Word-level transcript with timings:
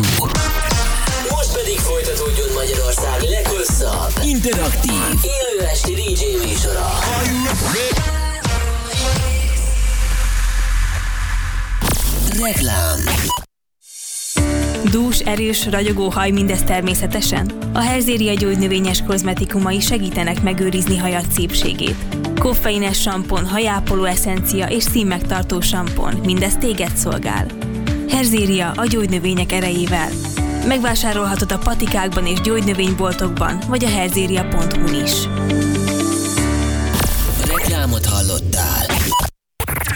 Q. 0.00 0.02
Most 1.30 1.52
pedig 1.52 1.78
folytatódjon 1.78 2.48
Magyarország 2.54 3.20
leghosszabb, 3.22 4.24
Interaktív, 4.24 4.92
élő 5.22 5.66
esti 5.66 5.92
DJ 5.92 6.46
műsora. 6.46 6.88
Reklám 12.44 12.98
Dús, 14.90 15.18
erős, 15.18 15.66
ragyogó 15.66 16.08
haj 16.08 16.30
mindez 16.30 16.62
természetesen? 16.62 17.52
A 17.72 17.80
Herzéria 17.80 18.34
gyógynövényes 18.34 19.02
kozmetikumai 19.02 19.80
segítenek 19.80 20.42
megőrizni 20.42 20.96
hajad 20.96 21.24
szépségét. 21.32 21.96
Koffeines 22.38 23.00
sampon, 23.00 23.46
hajápoló 23.46 24.04
eszencia 24.04 24.66
és 24.66 24.82
színmegtartó 24.82 25.60
sampon, 25.60 26.14
mindez 26.24 26.56
téged 26.56 26.96
szolgál. 26.96 27.69
Herzéria 28.10 28.70
a 28.70 28.84
gyógynövények 28.84 29.52
erejével. 29.52 30.08
Megvásárolhatod 30.66 31.52
a 31.52 31.58
patikákban 31.58 32.26
és 32.26 32.40
gyógynövényboltokban, 32.40 33.62
vagy 33.68 33.84
a 33.84 33.88
herzéria.hu 33.88 35.02
is. 35.04 35.12
Reklámot 37.44 38.06
hallottál. 38.06 38.86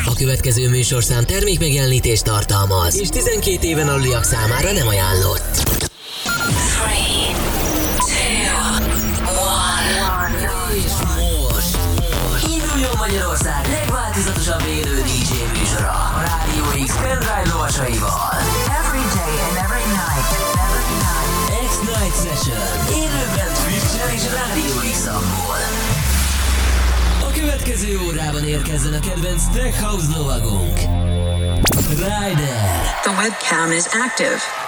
A 0.07 0.15
következő 0.17 0.69
műsorszám 0.69 1.25
termékmegjelenítést 1.25 2.25
tartalmaz, 2.25 3.01
és 3.01 3.09
12 3.09 3.67
éven 3.67 3.89
aluliak 3.89 4.25
számára 4.25 4.73
nem 4.73 4.87
ajánlott. 4.87 5.63
Következő 27.85 28.07
órában 28.07 28.45
érkezzen 28.45 28.93
a 28.93 28.99
kedvenc 28.99 29.45
Tech 29.45 29.81
House 29.83 30.19
lovagunk. 30.19 30.79
Ryder. 31.89 33.01
The 33.03 33.13
webcam 33.13 33.71
is 33.73 33.85
active. 33.87 34.64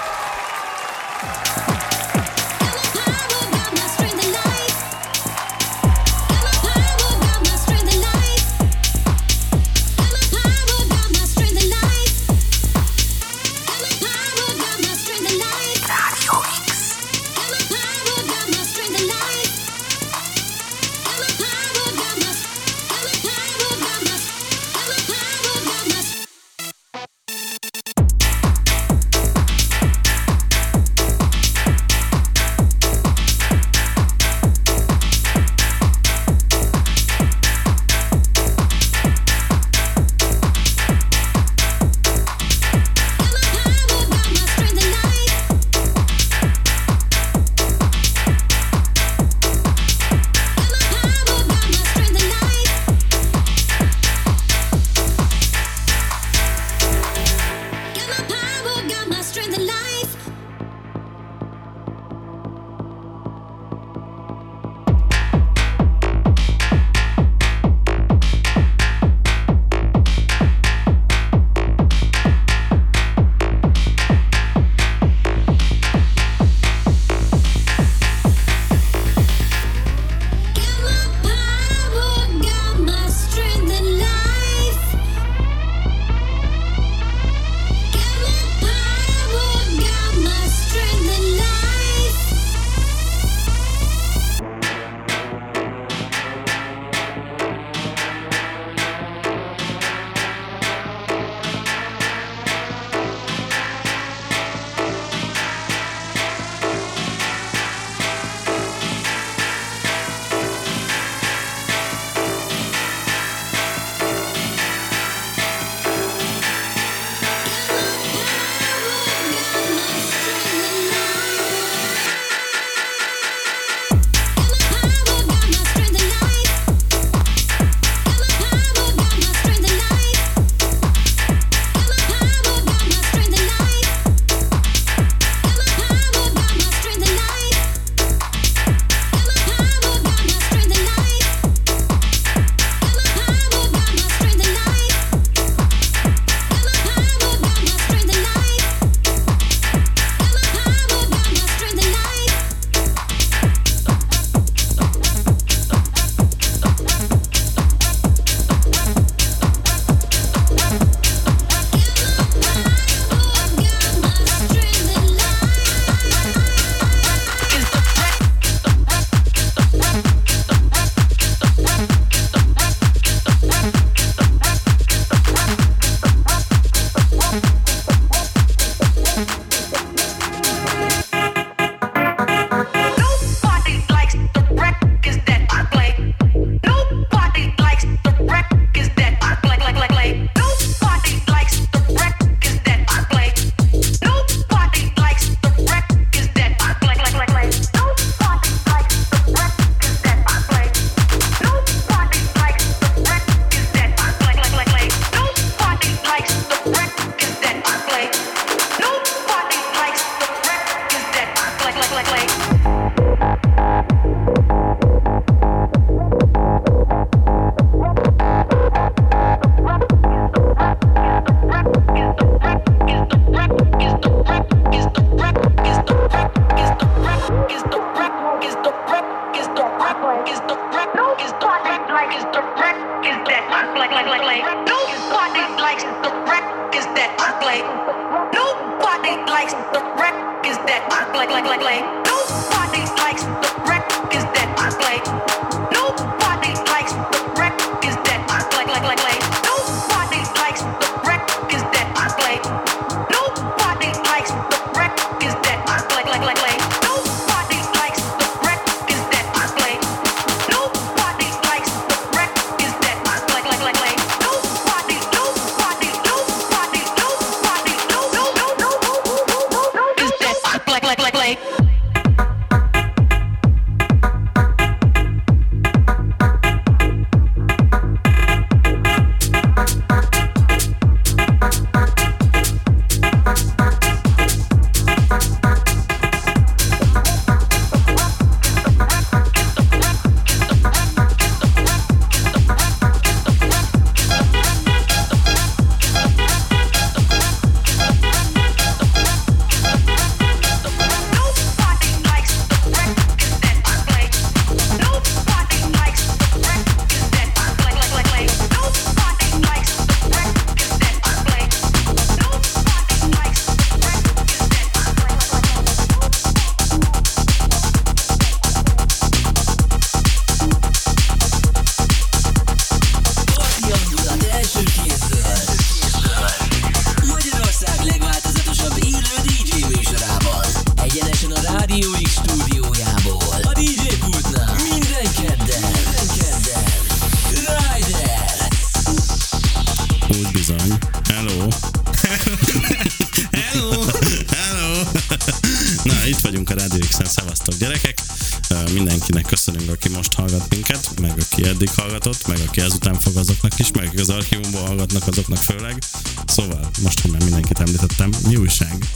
Azoknak 355.17 355.43
főleg. 355.43 355.79
Szóval, 356.27 356.71
most, 356.83 357.01
hogy 357.01 357.11
már 357.11 357.23
mindenkit 357.23 357.59
említettem, 357.59 358.11
mi 358.29 358.37
újság? 358.37 358.87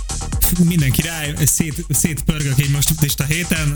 Mindenki 0.65 1.03
rá, 1.03 1.23
szét, 1.45 1.85
szétpörgök 1.89 2.59
így 2.59 2.71
most 2.71 2.91
itt 3.01 3.21
a 3.21 3.25
héten. 3.25 3.75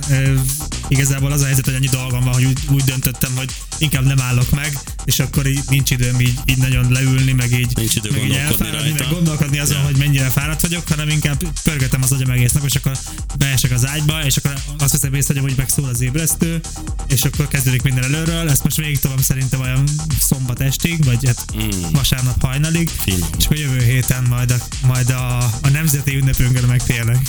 Igazából 0.89 1.33
az 1.33 1.41
a 1.41 1.45
helyzet, 1.45 1.65
hogy 1.65 1.75
annyi 1.75 1.89
dolgom 1.89 2.25
van, 2.25 2.33
hogy 2.33 2.45
úgy, 2.45 2.59
úgy 2.71 2.85
döntöttem, 2.85 3.33
hogy 3.37 3.51
inkább 3.79 4.05
nem 4.05 4.21
állok 4.21 4.51
meg, 4.51 4.79
és 5.05 5.19
akkor 5.19 5.47
így 5.47 5.61
nincs 5.69 5.91
időm 5.91 6.21
így, 6.21 6.39
így 6.45 6.57
nagyon 6.59 6.93
leülni, 6.93 7.33
meg 7.33 7.53
így, 7.53 7.73
Nincs 7.77 7.95
idő 7.97 8.11
meg 8.11 8.23
így 8.23 8.29
gondolkodni 8.29 8.67
elfáradni, 8.67 8.89
rajta. 8.89 9.05
meg 9.05 9.13
gondolkodni 9.15 9.59
azon, 9.59 9.79
Ja. 9.79 9.85
hogy 9.85 9.97
mennyire 9.97 10.29
fáradt 10.29 10.61
vagyok, 10.61 10.89
hanem 10.89 11.09
inkább 11.09 11.43
pörgetem 11.63 12.03
az 12.03 12.13
agyam 12.13 12.31
egész 12.31 12.53
nap, 12.53 12.65
és 12.65 12.75
akkor 12.75 12.93
beesek 13.39 13.71
az 13.71 13.87
ágyba, 13.87 14.25
és 14.25 14.37
akkor 14.37 14.55
azt 14.79 14.93
veszem 14.93 15.15
észre, 15.15 15.41
hogy 15.41 15.55
megszól 15.57 15.85
az 15.85 16.01
ébresztő, 16.01 16.61
és 17.09 17.23
akkor 17.25 17.49
kezdődik 17.49 17.83
minden 17.83 18.05
előről. 18.05 18.51
Ezt 18.51 18.65
most 18.65 18.77
végig 18.77 18.99
tovább 18.99 19.21
szerintem 19.21 19.61
olyan 19.61 19.85
szombat 20.21 20.61
estig, 20.61 21.05
vagy 21.05 21.27
hát 21.27 21.45
Mm. 21.57 21.69
vasárnap 21.93 22.41
hajnalig, 22.43 22.89
Finom. 22.89 23.29
és 23.39 23.45
akkor 23.45 23.57
jövő 23.57 23.83
héten 23.83 24.23
majd 24.29 24.51
a, 24.51 24.57
majd 24.87 25.11
a, 25.11 25.37
a 25.39 25.69
nemzeti 25.73 26.17
ünnepünkön 26.17 26.65
megtérnek. 26.65 27.29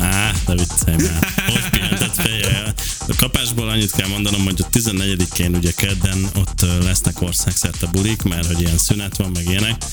Á, 0.00 0.32
de 0.46 0.54
viccelj 0.54 0.96
már. 0.96 1.32
Hogy 1.46 1.70
pihentett 1.70 2.14
fejjel? 2.14 2.74
A 3.08 3.14
kapásból 3.16 3.68
annyit 3.68 3.90
kell 3.90 4.08
mondanom, 4.08 4.44
hogy 4.44 4.64
a 4.64 4.68
14-én 4.78 5.54
ugye 5.54 5.72
kedden 5.76 6.28
ott 6.36 6.64
lesznek 6.82 7.22
országszerte 7.22 7.86
bulik, 7.86 8.22
mert 8.22 8.46
hogy 8.46 8.60
ilyen 8.60 8.78
szünet 8.78 9.16
van, 9.16 9.30
meg 9.34 9.44
ilyenek. 9.44 9.84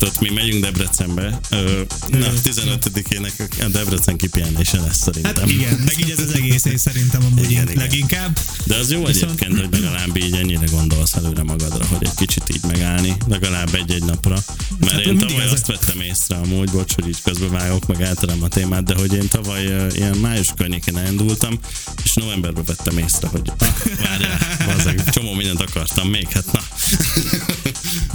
Tehát 0.00 0.20
mi 0.20 0.30
megyünk 0.30 0.62
Debrecenbe. 0.64 1.40
Ö, 1.50 1.80
Na, 2.08 2.26
15-ének 2.44 3.62
a 3.64 3.68
Debrecen 3.68 4.16
kipihenése 4.16 4.80
lesz 4.80 4.98
szerintem. 4.98 5.34
Hát 5.36 5.50
igen, 5.50 5.74
meg 5.84 5.94
így 6.00 6.10
ez 6.10 6.18
az 6.18 6.34
egész 6.34 6.64
év 6.64 6.78
szerintem 6.78 7.24
amúgy 7.24 7.50
Igen, 7.50 7.62
igen, 7.62 7.76
leginkább. 7.82 8.38
De 8.64 8.76
az 8.76 8.90
jó 8.90 9.04
Viszont- 9.04 9.24
egyébként, 9.42 9.60
hogy 9.60 9.80
legalább 9.80 10.16
így 10.16 10.34
ennyire 10.34 10.64
gondolsz 10.70 11.14
előre 11.14 11.42
magadra, 11.42 11.84
hogy 11.86 12.06
egy 12.06 12.14
kicsit 12.16 12.42
így 12.54 12.60
megállni, 12.66 13.16
legalább 13.28 13.74
egy-egy 13.74 14.04
napra. 14.04 14.38
Mert 14.78 14.92
Hát 14.92 15.00
én 15.00 15.18
tavaly 15.18 15.46
azt 15.46 15.66
vettem 15.66 16.00
észre 16.00 16.36
amúgy, 16.36 16.70
bocs, 16.70 16.94
hogy 16.94 17.08
így 17.08 17.22
közbevágok, 17.22 17.86
meg 17.86 18.02
elterem 18.02 18.42
a 18.42 18.48
témát, 18.48 18.84
de 18.84 18.94
hogy 18.94 19.14
én 19.14 19.28
tavaly 19.28 19.64
ilyen 19.94 20.16
május 20.16 20.48
környékén 20.56 20.98
elindultam, 20.98 21.58
és 22.04 22.12
novemberben 22.14 22.64
vettem 22.64 22.98
észre, 22.98 23.28
hogy 23.28 23.52
ah, 23.58 23.68
várjál, 24.02 24.38
bazzeg, 24.66 25.10
csomó 25.10 25.34
mindent 25.34 25.60
akartam 25.60 26.08
még, 26.08 26.28
hát 26.32 26.52
na. 26.52 26.60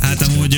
Hát 0.02 0.22
amúgy 0.22 0.58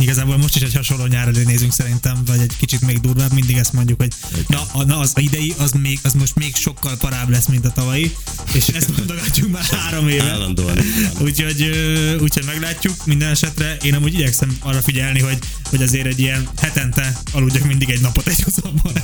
igazából 0.00 0.36
most 0.36 0.56
is 0.56 0.62
egy 0.62 0.74
hasonló 0.74 1.06
nyár 1.06 1.28
elé 1.28 1.42
nézünk 1.42 1.72
szerintem, 1.72 2.22
vagy 2.26 2.40
egy 2.40 2.56
kicsit 2.56 2.80
még 2.80 3.00
durvább, 3.00 3.32
mindig 3.32 3.56
ezt 3.56 3.72
mondjuk, 3.72 4.00
hogy 4.00 4.12
na, 4.48 4.62
a, 4.72 4.82
na 4.84 4.98
az 4.98 5.12
idei, 5.16 5.54
az, 5.58 5.72
még, 5.72 5.98
az 6.02 6.12
most 6.12 6.34
még 6.34 6.54
sokkal 6.56 6.96
parább 6.96 7.28
lesz, 7.30 7.46
mint 7.46 7.64
a 7.66 7.70
tavalyi, 7.72 8.16
és 8.52 8.68
ezt 8.68 8.96
mondogatjuk 8.96 9.50
már 9.50 9.64
három 9.80 10.08
éve. 10.08 10.30
Állandóan. 10.30 10.78
Úgyhogy, 11.18 11.70
úgyhogy 12.20 12.44
meglátjuk 12.44 13.06
minden 13.06 13.30
esetre. 13.30 13.76
Én 13.82 13.94
amúgy 13.94 14.14
igyekszem 14.14 14.56
arra 14.60 14.82
figyelni, 14.82 15.20
hogy, 15.20 15.38
hogy 15.70 15.82
azért 15.82 16.06
egy 16.06 16.18
ilyen 16.20 16.48
hetente 16.60 17.20
aludjak 17.32 17.64
mindig 17.64 17.90
egy 17.90 18.00
napot 18.00 18.26
egy 18.26 18.42
hozamban. 18.42 18.92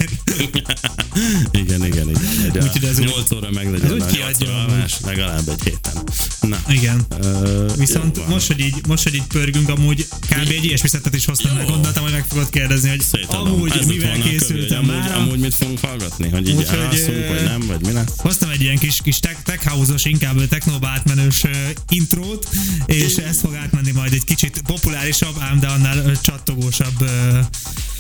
igen, 1.52 1.85
igen, 1.85 2.09
igen. 2.09 2.23
Egy 2.44 2.59
a 2.59 2.62
Úgyhogy 2.62 2.85
ez 2.85 2.99
úgy- 2.99 3.04
8 3.06 3.30
óra 3.32 3.50
meg 3.50 3.70
legyen 3.70 3.92
úgy 3.92 4.00
a 4.00 4.04
8 4.04 4.12
kiadja 4.16 4.59
alvás, 4.59 4.94
legalább 5.04 5.49
egy 5.49 5.62
héten. 5.64 6.02
Na. 6.40 6.59
Igen. 6.68 7.06
Ö, 7.23 7.66
Viszont 7.76 8.28
most 8.28 8.47
hogy, 8.47 8.61
így, 8.61 8.87
most, 8.87 9.02
hogy 9.02 9.14
így 9.14 9.23
pörgünk, 9.23 9.68
amúgy 9.68 10.06
kb. 10.20 10.49
egy 10.50 10.64
ilyesmi 10.80 10.99
szettet 10.99 11.14
is 11.14 11.25
hoztam, 11.25 11.56
mert 11.56 11.68
gondoltam, 11.68 12.02
hogy 12.02 12.12
meg 12.12 12.25
fogod 12.28 12.50
kérdezni, 12.50 12.88
hogy 12.88 13.00
Szétadom. 13.00 13.52
amúgy 13.52 13.72
Ez 13.78 13.87
mivel 13.87 14.18
készültem 14.18 14.84
már. 14.84 14.96
amúgy, 14.96 15.22
amúgy 15.22 15.38
mit 15.38 15.54
fogunk 15.54 15.78
hallgatni? 15.78 16.28
Hogy 16.28 16.49
így 16.49 16.56
Úgyhogy, 16.56 16.78
elalszunk, 16.78 17.16
ö, 17.16 17.28
vagy 17.28 17.42
nem, 17.44 17.60
vagy 17.66 17.80
mi 17.87 17.92
lesz? 17.92 18.08
Hoztam 18.16 18.50
egy 18.50 18.60
ilyen 18.60 18.78
kis, 18.78 19.00
kis 19.02 19.18
tech, 19.18 19.42
tech 19.42 19.66
house-os, 19.68 20.04
inkább 20.04 20.49
technóba 20.49 20.88
átmenős 20.88 21.42
uh, 21.42 21.50
intrót, 21.88 22.49
és 22.87 23.16
ez 23.16 23.40
fog 23.40 23.54
átmenni 23.54 23.90
majd 23.90 24.12
egy 24.12 24.25
kicsit 24.25 24.62
populárisabb, 24.66 25.37
ám 25.38 25.60
de 25.60 25.66
annál 25.66 26.20
csattogósabb 26.20 27.00
uh, 27.00 27.08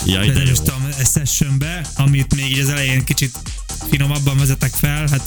Jaj, 0.06 0.30
de 0.30 0.52
tudom, 0.52 0.88
sessionbe, 1.14 1.86
amit 1.94 2.34
még 2.34 2.50
így 2.50 2.58
az 2.58 2.68
elején 2.68 3.04
kicsit 3.04 3.38
finomabban 3.90 4.38
vezetek 4.38 4.72
fel, 4.72 5.06
hát 5.10 5.26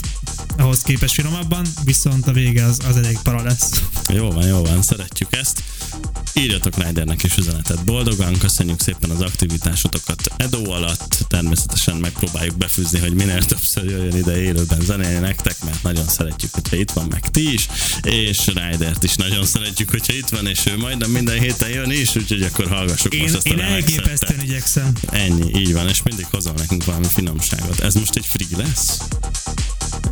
ahhoz 0.58 0.82
képest 0.82 1.14
finomabban, 1.14 1.66
viszont 1.84 2.28
a 2.28 2.32
vége 2.32 2.66
az, 2.66 2.80
az 2.88 2.98
elég 2.98 3.18
para 3.24 3.44
lesz. 3.44 3.70
Jó 4.10 4.32
van, 4.32 4.48
jó 4.48 4.64
van, 4.64 4.82
szeretjük 4.82 5.36
ezt. 5.36 5.64
Írjatok 6.34 6.84
Rydernek 6.84 7.24
is 7.24 7.38
üzenetet 7.38 7.84
boldogan, 7.86 8.38
köszönjük 8.38 8.80
szépen 8.80 9.10
az 9.10 9.22
aktivitásotokat 9.22 10.34
Edo 10.38 10.72
alatt, 10.72 11.26
természetesen 11.28 11.96
megpróbáljuk 11.96 12.58
befűzni, 12.58 13.00
hogy 13.00 13.14
minél 13.14 13.44
többször 13.44 13.84
jöjjön 13.84 14.16
ide 14.16 14.42
élőben 14.42 14.82
zenélni 14.82 15.20
nektek, 15.20 15.56
mert 15.66 15.84
nagyon 15.84 16.08
szeretjük, 16.08 16.54
hogyha 16.54 16.76
itt 16.76 16.92
van, 16.92 17.08
meg 17.10 17.30
ti 17.30 17.54
is, 17.54 17.68
és 18.02 18.46
Rydert 18.46 19.04
is 19.04 19.16
nagyon 19.16 19.46
szeretjük, 19.46 19.90
hogyha 19.90 20.14
itt 20.14 20.30
van, 20.30 20.48
és 20.48 20.66
ő 20.66 20.78
majdnem 20.78 21.10
minden 21.10 21.40
héten 21.40 21.70
jön 21.70 21.92
is, 21.92 22.16
úgyhogy 22.16 22.42
akkor 22.44 22.68
hallgassuk 22.68 23.14
Én, 23.14 23.22
most 23.22 23.36
ezt 23.36 23.46
a 23.46 23.50
én 23.50 23.60
elképesztően 23.60 24.42
igyekszem. 24.42 24.92
Ennyi, 25.10 25.60
így 25.60 25.74
van, 25.74 25.90
és 25.90 26.02
mindig 26.04 26.26
hozol 26.32 26.54
nekünk 26.58 26.84
valami 26.84 27.08
finomságot. 27.14 27.80
Ez 27.80 27.94
most 27.94 28.16
egy 28.16 28.26
free 28.26 28.58
lesz? 28.58 28.98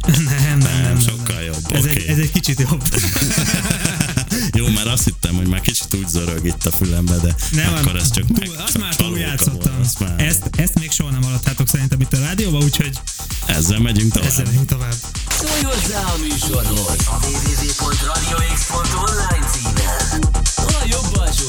Nem, 0.08 0.24
nem, 0.24 0.58
nem. 0.58 0.82
nem, 0.82 1.00
sokkal 1.00 1.36
nem. 1.36 1.46
jobb, 1.46 1.66
Ez, 1.72 1.84
oké. 1.84 1.90
egy, 1.90 2.06
ez 2.08 2.18
egy 2.18 2.32
kicsit 2.32 2.60
jobb. 2.60 2.84
Jó, 4.54 4.68
már 4.68 4.88
azt 4.88 5.04
hittem, 5.04 5.36
hogy 5.36 5.48
már 5.48 5.62
kicsit 5.62 5.94
úgy 5.94 6.08
zörög 6.08 6.46
itt 6.46 6.66
a 6.66 6.72
fülembe, 6.72 7.18
de 7.18 7.36
Nem, 7.52 7.74
akkor 7.74 7.96
ez 7.96 8.12
csak 8.12 8.26
túl, 8.26 8.38
meg, 8.40 8.50
azt 8.64 8.74
csak 8.74 8.82
már 8.82 8.96
csalóka 8.96 9.14
túljátszottam. 9.16 9.72
volt, 9.74 9.86
azt 9.86 10.00
már 10.00 10.20
Ezt, 10.20 10.50
ezt 10.58 10.80
még 10.80 10.92
soha 10.92 11.12
nem 11.12 11.24
hallottátok 11.24 11.68
szerintem 11.68 12.02
itt 12.02 12.14
a 12.14 12.20
rádióban, 12.20 12.64
úgyhogy 12.64 13.00
Ezzel 13.46 13.80
megyünk 13.80 14.14
tovább. 14.14 14.30
ezzel 14.30 14.46
megyünk 14.46 14.66
tovább. 14.66 14.94
Szólj 15.40 15.62
hozzá 15.74 16.02
a 16.04 16.16
műsorhoz! 16.22 16.96
A 17.06 17.20
www.radiox.online 17.26 19.48
címen! 19.52 20.24
A 20.56 20.84
jobb 20.90 21.16
alsó 21.18 21.46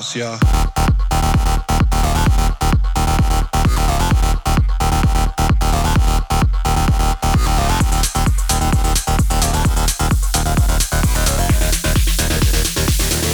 house, 0.00 0.16
y'all. 0.16 0.38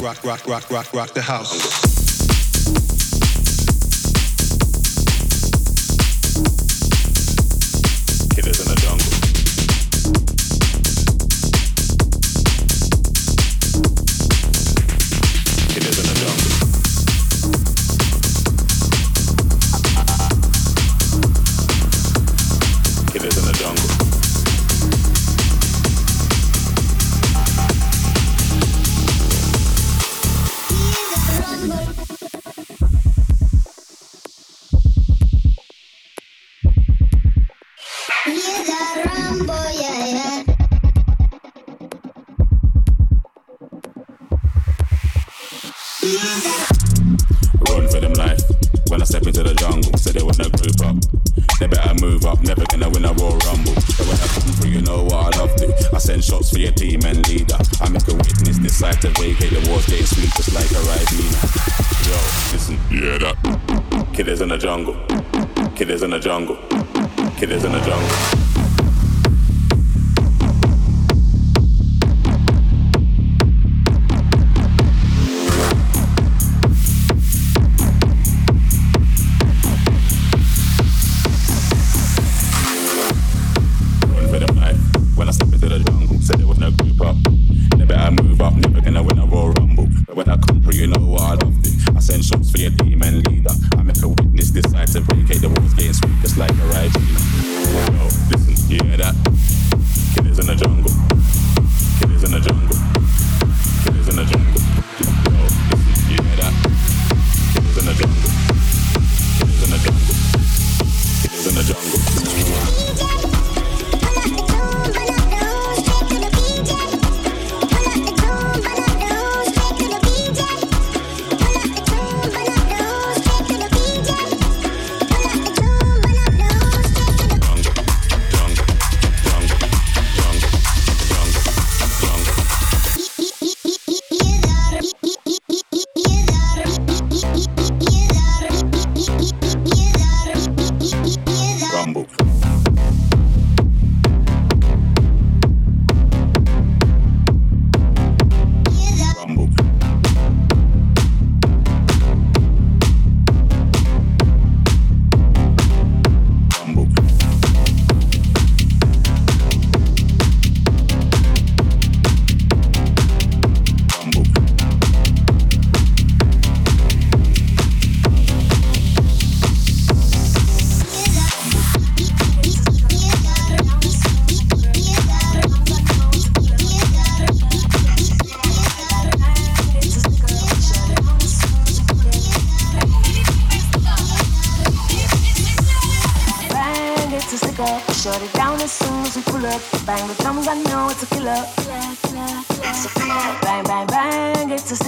Rock, 0.03 0.25
rock, 0.25 0.47
rock, 0.49 0.71
rock, 0.71 0.93
rock 0.93 1.11
the 1.15 1.23
house. 1.23 1.86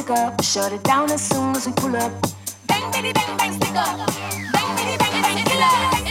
girl. 0.09 0.35
Shut 0.43 0.73
it 0.73 0.83
down 0.85 1.11
as 1.11 1.21
soon 1.29 1.55
as 1.55 1.67
we 1.67 1.73
pull 1.75 1.95
up. 1.95 2.12
Bang, 2.67 2.91
bitty, 2.91 3.12
bang, 3.12 3.37
bang, 3.37 3.53
stick 3.53 3.77
up. 3.77 4.07
Bang, 4.55 4.77
bitty, 4.77 4.97
bang, 4.97 5.23
bang, 5.23 5.45
killer. 5.45 6.08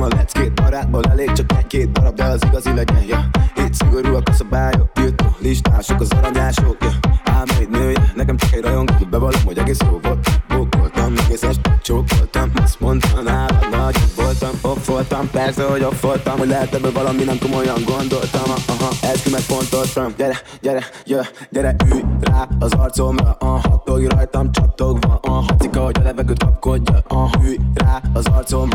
Megtanultam 0.00 0.08
a 0.10 0.16
leckét 0.16 0.54
barátból 0.54 1.02
Elég 1.10 1.32
csak 1.32 1.52
egy-két 1.58 1.92
darab, 1.92 2.14
de 2.14 2.24
az 2.24 2.44
igazi 2.44 2.74
legyen 2.74 3.02
yeah. 3.06 3.22
Itt 3.56 3.74
szigorúak 3.74 4.28
a 4.28 4.32
szabályok 4.32 4.92
Tiltó 4.92 5.24
listások, 5.38 6.00
az 6.00 6.10
aranyások 6.10 6.76
yeah. 6.80 6.94
Álmaid 7.24 7.70
nője, 7.70 8.12
nekem 8.14 8.36
csak 8.36 8.52
egy 8.52 8.60
rajongó 8.60 8.94
Bevallom, 9.10 9.44
hogy 9.44 9.58
egész 9.58 9.78
jó 9.80 9.98
volt 10.02 10.28
Bókoltam, 10.48 11.14
egész 11.24 11.42
este 11.42 11.78
csókoltam 11.82 12.52
Azt 12.62 12.80
mondta 12.80 13.22
nálad, 13.22 13.66
nagyobb 13.70 14.14
voltam 14.16 14.50
Off 14.62 14.86
voltam, 14.86 15.30
persze, 15.30 15.64
hogy 15.64 15.82
off 15.82 16.00
voltam 16.00 16.38
Hogy 16.38 16.48
lehet 16.48 16.74
ebből 16.74 16.92
valami, 16.92 17.24
nem 17.24 17.38
komolyan 17.38 17.82
gondoltam 17.84 18.50
Aha, 18.66 18.88
ezt 19.02 19.22
ki 19.22 19.30
megfontoltam 19.30 20.12
Gyere, 20.16 20.36
gyere, 20.60 20.84
jöjj, 21.04 21.26
gyere, 21.50 21.76
ülj 21.92 22.02
rá 22.20 22.48
az 22.58 22.72
arcomra 22.72 23.36
Aha, 23.38 23.79
tolj 24.00 24.18
rajtam, 24.18 24.52
csattogva 24.52 25.20
Aha, 25.22 25.44
cika, 25.58 25.84
hogy 25.84 25.96
a 26.00 26.02
levegőt 26.02 26.44
kapkodja 26.44 27.02
Aha, 27.08 27.30
ülj 27.42 27.56
rá 27.74 28.00
az 28.12 28.26
arcom. 28.26 28.68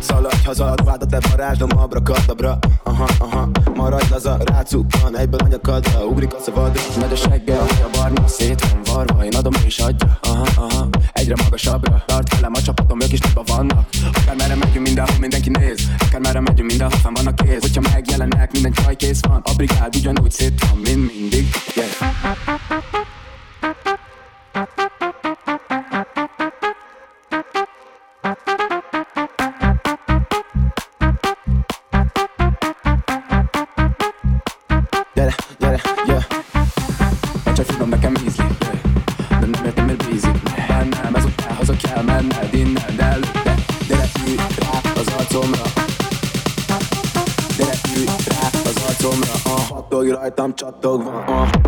Szaladj 0.00 0.44
haza, 0.44 0.70
a 0.70 0.74
ruhádat 0.76 1.08
te 1.08 1.18
varázslom 1.30 1.68
abrakadabra 1.76 2.58
Aha, 2.82 3.06
aha, 3.18 3.48
maradj 3.74 4.10
laza, 4.10 4.36
rácuppan 4.44 5.16
Egyből 5.16 5.40
anyakadra, 5.40 6.04
ugrik 6.04 6.34
a 6.34 6.38
szabad 6.40 6.78
Megy 7.00 7.12
a 7.12 7.16
segge, 7.16 7.54
a 7.54 7.64
haja 7.68 7.88
barna, 7.92 8.26
szét 8.26 8.60
van 8.60 8.80
varva 8.94 9.24
Én 9.24 9.34
adom, 9.34 9.52
ő 9.54 9.84
adja, 9.84 10.18
aha, 10.22 10.46
aha. 10.56 10.88
Egyre 11.12 11.34
magasabbra, 11.42 12.02
tart 12.06 12.34
velem 12.34 12.52
a 12.54 12.62
csapatom, 12.62 13.00
ők 13.00 13.12
is 13.12 13.20
nagyban 13.20 13.44
vannak. 13.46 13.88
Akár 14.22 14.36
merre 14.36 14.54
megyünk, 14.54 14.86
mindenhol 14.86 15.18
mindenki 15.20 15.50
néz. 15.50 15.80
Akár 15.98 16.20
merre 16.20 16.40
megyünk, 16.40 16.68
mindenhol 16.68 16.98
fenn 16.98 17.14
vannak 17.14 17.34
kéz. 17.34 17.60
Hogyha 17.60 17.90
megjelennek, 17.92 18.52
minden 18.52 18.72
csaj 18.72 18.96
kész 18.96 19.20
van. 19.28 19.40
A 19.44 19.52
brigád 19.56 19.96
ugyanúgy 19.96 20.30
szét 20.30 20.66
van, 20.66 20.78
mint 20.84 21.12
mindig 21.18 21.48
yeah. 21.74 23.06
dog, 50.80 51.06
uh, 51.06 51.24
uh. 51.28 51.67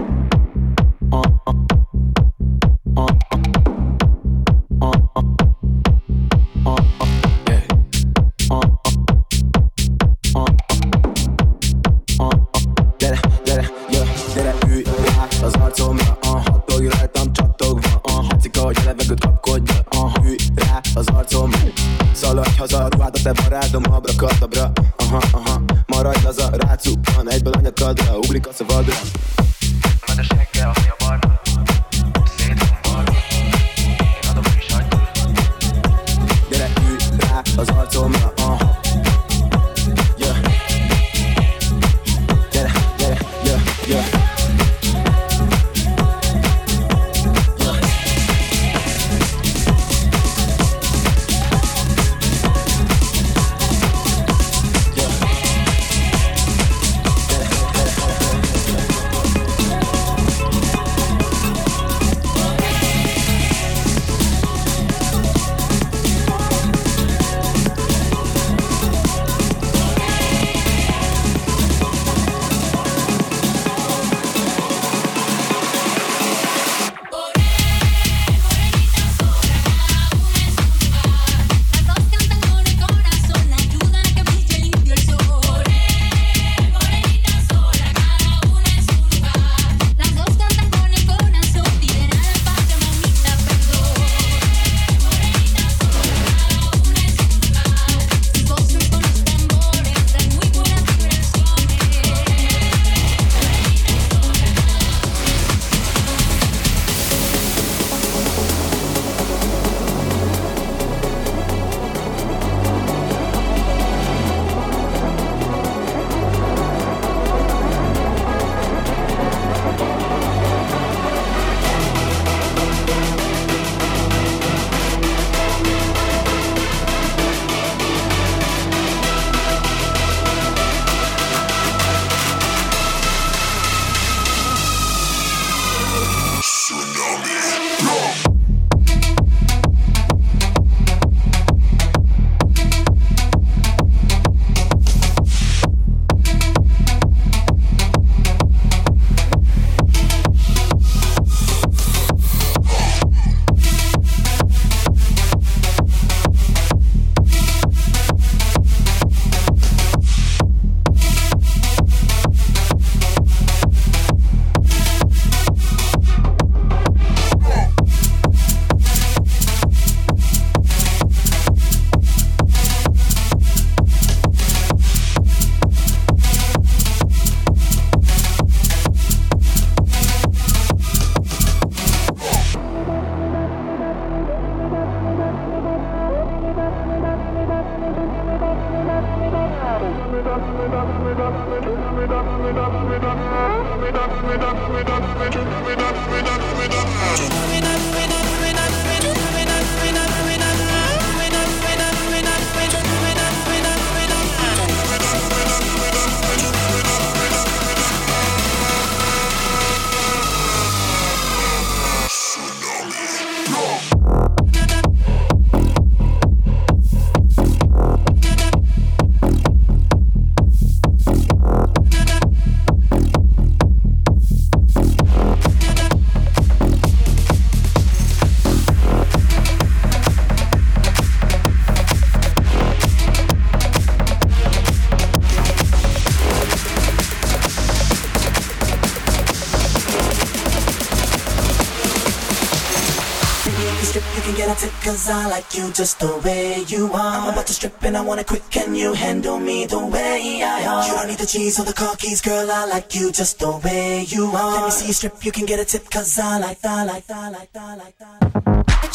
you 245.60 245.72
just 245.72 246.00
the 246.00 246.20
way 246.24 246.64
you 246.68 246.86
are. 246.92 247.18
I'm 247.20 247.32
about 247.32 247.46
to 247.48 247.52
strip 247.52 247.82
and 247.82 247.96
I 247.96 248.00
wanna 248.00 248.24
quit. 248.24 248.42
Can 248.50 248.74
you 248.74 248.94
handle 248.94 249.38
me 249.38 249.66
the 249.66 249.78
way 249.78 250.42
I 250.42 250.64
are? 250.66 250.86
You 250.86 250.94
don't 250.94 251.08
need 251.08 251.18
the 251.18 251.26
cheese 251.26 251.58
or 251.60 251.64
the 251.64 251.72
car 251.72 251.96
keys, 251.96 252.20
girl. 252.20 252.50
I 252.50 252.64
like 252.66 252.94
you 252.94 253.12
just 253.12 253.38
the 253.38 253.52
way 253.64 254.04
you 254.08 254.24
are. 254.26 254.52
Let 254.54 254.64
me 254.64 254.70
see 254.70 254.86
you 254.86 254.92
strip, 254.92 255.24
you 255.24 255.32
can 255.32 255.46
get 255.46 255.58
a 255.60 255.64
tip, 255.64 255.88
cause 255.90 256.18
I 256.18 256.38
like 256.38 256.60
that, 256.60 256.86
like 256.86 257.06
that, 257.06 257.32
like 257.32 257.52
that, 257.52 257.78
like 257.78 257.96
that. 257.98 258.18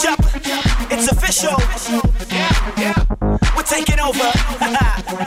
Jump, 0.01 0.19
it's 0.91 1.07
official. 1.07 1.55
Yeah, 2.33 2.53
yeah. 2.83 2.97
We're 3.55 3.63
taking 3.63 3.99
over. 3.99 4.19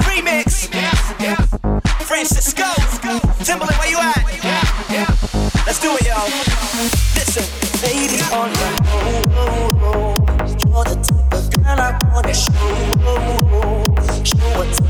Remix. 0.08 0.68
Yeah, 0.74 0.92
yeah. 1.20 1.36
Francisco. 2.10 2.66
Timberland, 3.44 3.78
where 3.78 3.90
you 3.90 3.98
at? 3.98 4.22
Yeah, 4.42 4.64
yeah. 4.90 5.08
Let's 5.66 5.80
do 5.80 5.94
it, 5.94 6.06
y'all. 6.06 6.28
Listen, 7.14 7.46
baby 7.80 8.20
on 8.34 8.50
the 8.52 8.77
sure 14.28 14.58
what's 14.58 14.87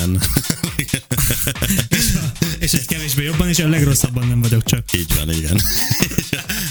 legjobb 0.00 0.18
esetben. 0.18 0.22
És 2.58 2.72
egy 2.72 2.86
kevésbé 2.86 3.24
jobban, 3.24 3.48
és 3.48 3.58
a 3.58 3.68
legrosszabban 3.68 4.28
nem 4.28 4.40
vagyok 4.40 4.64
csak. 4.64 4.92
Így 4.92 5.14
van, 5.16 5.30
igen. 5.32 5.60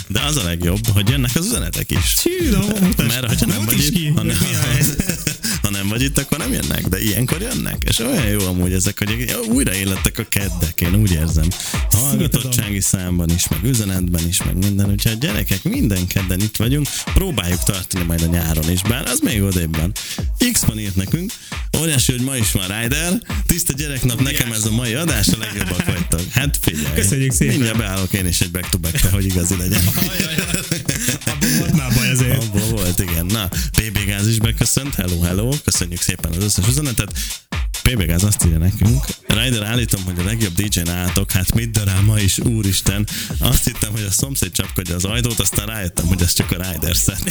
De 0.08 0.22
az 0.22 0.38
a 0.38 0.44
legjobb, 0.44 0.88
hogy 0.88 1.10
jönnek 1.10 1.32
az 1.36 1.46
üzenetek 1.46 1.92
is. 1.92 2.14
Csű, 2.14 2.50
Mert 2.98 3.26
hogyha 3.26 3.46
nem 3.46 3.66
vagy 3.66 3.80
itt, 3.80 3.94
ki, 3.94 4.08
ha 4.08 4.24
nem, 5.80 5.88
a 5.88 5.90
vagy 5.90 6.02
itt, 6.02 6.18
akkor 6.18 6.38
nem 6.38 6.52
jönnek, 6.52 6.88
de 6.88 7.02
ilyenkor 7.02 7.42
jönnek. 7.42 7.84
És 7.88 8.00
olyan 8.00 8.28
jó 8.28 8.40
amúgy 8.48 8.74
ezek, 8.74 8.98
hogy 8.98 9.36
újra 9.50 9.74
élettek 9.74 10.18
a 10.20 10.24
keddek, 10.30 10.82
én 10.82 10.96
úgy 10.96 11.12
érzem. 11.12 11.48
Hallgatottsági 11.92 12.82
számban 12.82 13.30
is, 13.30 13.48
meg 13.48 13.64
üzenetben 13.64 14.28
is, 14.28 14.44
meg 14.44 14.58
minden. 14.58 14.90
Úgyhogy 14.90 15.18
gyerekek, 15.18 15.64
minden 15.64 16.08
kedden 16.08 16.40
itt 16.40 16.56
vagyunk, 16.56 16.88
próbáljuk 17.14 17.64
tartani 17.64 18.04
majd 18.04 18.22
a 18.22 18.26
nyáron 18.26 18.72
is, 18.72 18.82
bár 18.82 19.08
az 19.08 19.20
még 19.20 19.42
odébb 19.42 19.78
van. 19.78 19.92
X 20.52 20.64
van 20.64 20.80
írt 20.80 20.96
nekünk, 20.96 21.32
óriási, 21.78 22.12
hogy 22.12 22.22
ma 22.22 22.36
is 22.36 22.52
van 22.52 22.68
Rider, 22.68 23.22
tiszta 23.46 23.74
gyereknap, 23.74 24.22
nekem 24.22 24.52
ez 24.52 24.66
a 24.66 24.72
mai 24.72 24.94
adás, 24.94 25.28
a 25.28 25.38
legjobbak 25.38 25.86
vagytok. 25.86 26.32
Hát 26.32 26.60
figyelj. 26.62 26.94
Köszönjük 26.96 27.32
szépen. 27.32 27.54
Mindjárt 27.54 27.78
beállok 27.78 28.14
én 28.14 28.26
is 28.26 28.42
egy 28.42 28.52
back 28.52 28.70
to 28.70 28.78
back 28.78 29.06
hogy 29.12 29.26
igazi 29.26 29.56
legyen. 29.58 29.82
Volt 31.60 31.76
már 31.76 31.94
baj 31.94 32.10
azért. 32.10 32.44
Abból 32.44 32.68
volt, 32.70 33.00
igen. 33.00 33.26
Na, 33.26 33.48
PB 33.48 34.06
Gáz 34.06 34.28
is 34.28 34.38
beköszönt. 34.40 34.96
Hello, 34.96 35.22
hello. 35.22 35.52
Köszönjük 35.72 36.02
szépen 36.02 36.32
az 36.32 36.44
összes 36.44 36.68
üzenetet. 36.68 37.14
PB 37.84 38.04
Gáz 38.04 38.24
azt 38.24 38.46
írja 38.46 38.58
nekünk. 38.58 39.06
Ryder 39.28 39.64
állítom, 39.64 40.04
hogy 40.04 40.20
a 40.20 40.24
legjobb 40.24 40.54
DJ-n 40.54 40.90
álltok, 40.90 41.32
hát 41.32 41.54
mit 41.54 41.72
darál 41.72 42.02
ma 42.02 42.20
is, 42.20 42.40
úristen. 42.40 43.08
Azt 43.40 43.64
hittem, 43.64 43.92
hogy 43.92 44.04
a 44.04 44.12
szomszéd 44.12 44.52
csapkodja 44.52 44.96
az 44.96 45.06
ajtót, 45.06 45.40
aztán 45.40 45.66
rájöttem, 45.66 46.06
hogy 46.06 46.22
ez 46.22 46.34
csak 46.34 46.52
a 46.52 46.72
Ryder 46.72 46.96
set. 46.96 47.24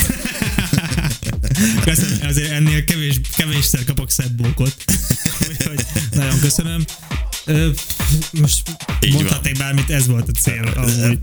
Köszönöm, 1.85 2.19
azért 2.27 2.51
ennél 2.51 2.85
kevés, 2.85 3.21
kevésszer 3.37 3.85
kapok 3.85 4.11
szebb 4.11 4.33
bókot. 4.33 4.75
Úgyhogy 5.49 5.87
nagyon 6.11 6.41
köszönöm. 6.41 6.85
Ö, 7.49 7.69
most 8.33 8.63
Így 9.01 9.13
mondhatnék 9.13 9.59
bármit, 9.59 9.91
ez 9.91 10.07
volt 10.07 10.29
a 10.29 10.33
cél. 10.33 10.73
Amúgy. 10.77 11.19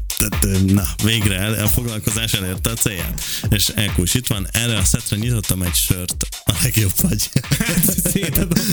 Na, 0.73 0.87
végre 1.03 1.37
el, 1.37 1.63
a 1.63 1.67
foglalkozás 1.67 2.33
elérte 2.33 2.69
a 2.69 2.73
célját. 2.73 3.21
És 3.49 3.67
Elkus 3.75 4.13
itt 4.13 4.27
van, 4.27 4.47
erre 4.51 4.77
a 4.77 4.83
szetre 4.83 5.17
nyitottam 5.17 5.61
egy 5.61 5.75
sört, 5.75 6.27
a 6.45 6.53
legjobb 6.61 6.93
vagy. 7.01 7.29
Szétadom. 8.11 8.63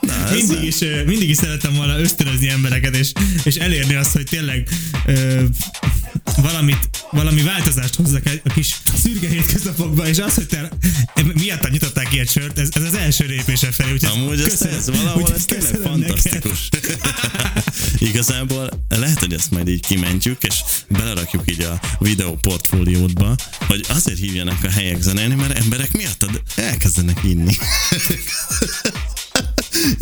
Na, 0.00 0.30
mindig, 0.32 0.62
is, 0.62 0.78
mindig 1.06 1.28
is 1.28 1.36
szerettem 1.36 1.74
volna 1.74 1.98
ösztönözni 1.98 2.48
embereket, 2.48 2.96
és, 2.96 3.12
és 3.42 3.54
elérni 3.54 3.94
azt, 3.94 4.12
hogy 4.12 4.24
tényleg 4.24 4.68
ö, 5.06 5.44
valamit, 6.36 6.88
valami 7.10 7.42
változást 7.42 7.94
hozzak 7.94 8.22
a 8.44 8.52
kis 8.52 8.76
szürke 9.02 9.28
hétköznapokba, 9.28 10.08
és 10.08 10.18
az, 10.18 10.34
hogy 10.34 10.46
te 10.46 10.68
miattam 11.34 11.70
nyitották 11.70 12.12
ilyet 12.12 12.30
sört, 12.30 12.58
ez, 12.58 12.68
ez 12.72 12.82
az 12.82 12.94
első 12.94 13.26
lépése 13.26 13.72
felé. 13.72 13.92
Úgyhogy 13.92 14.18
Amúgy 14.18 14.40
ez, 14.40 14.46
köszönöm- 14.46 14.76
ez 14.76 14.90
valahol 14.90 15.22
úgyhogy 15.22 15.36
ez 15.36 15.44
tényleg 15.44 15.74
fantasztikus. 15.74 16.68
Igazából 18.10 18.68
lehet, 18.88 19.18
hogy 19.18 19.32
ezt 19.32 19.50
majd 19.50 19.68
így 19.68 19.86
kimentjük, 19.86 20.42
és 20.42 20.54
belerakjuk 20.88 21.50
így 21.50 21.62
a 21.62 21.80
videó 21.98 22.34
portfóliódba, 22.34 23.34
hogy 23.66 23.84
azért 23.88 24.18
hívjanak 24.18 24.64
a 24.64 24.70
helyek 24.70 25.02
zenélni, 25.02 25.34
mert 25.34 25.58
emberek 25.58 25.92
miattad 25.92 26.42
elkezdenek 26.56 27.20
inni. 27.24 27.56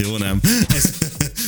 jó, 0.02 0.16
nem? 0.16 0.40
Ez 0.68 0.92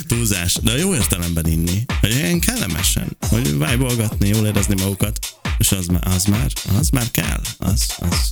túlzás, 0.06 0.58
de 0.62 0.78
jó 0.78 0.94
értelemben 0.94 1.46
inni, 1.46 1.84
hogy 2.00 2.10
ilyen 2.10 2.40
kellemesen, 2.40 3.16
hogy 3.28 3.56
vájbolgatni, 3.58 4.28
jól 4.28 4.46
érezni 4.46 4.74
magukat, 4.82 5.18
és 5.58 5.72
az 5.72 5.86
már, 5.86 6.06
az 6.06 6.24
már, 6.24 6.50
az 6.78 6.88
már 6.88 7.10
kell, 7.10 7.40
az, 7.58 7.86
az. 7.98 8.30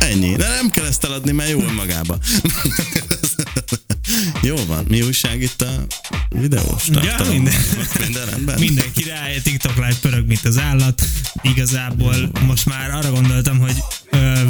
Ennyi. 0.00 0.36
De 0.36 0.48
nem 0.48 0.70
kell 0.70 0.84
ezt 0.84 1.04
eladni, 1.04 1.32
mert 1.32 1.50
jó 1.50 1.60
önmagába. 1.60 2.18
jó 4.42 4.56
van. 4.66 4.84
Mi 4.88 5.02
újság 5.02 5.42
itt 5.42 5.62
a 5.62 5.86
videós 6.28 6.88
Ja, 6.88 7.16
minden, 7.30 7.54
minden 8.00 8.24
rendben? 8.24 8.58
minden 8.58 8.92
király, 8.92 9.40
TikTok 9.42 9.74
live 9.74 9.96
pörög, 10.00 10.26
mint 10.26 10.44
az 10.44 10.58
állat. 10.58 11.02
Igazából 11.42 12.30
most 12.46 12.66
már 12.66 12.90
arra 12.90 13.10
gondoltam, 13.10 13.58
hogy 13.58 13.82
ö, 14.10 14.40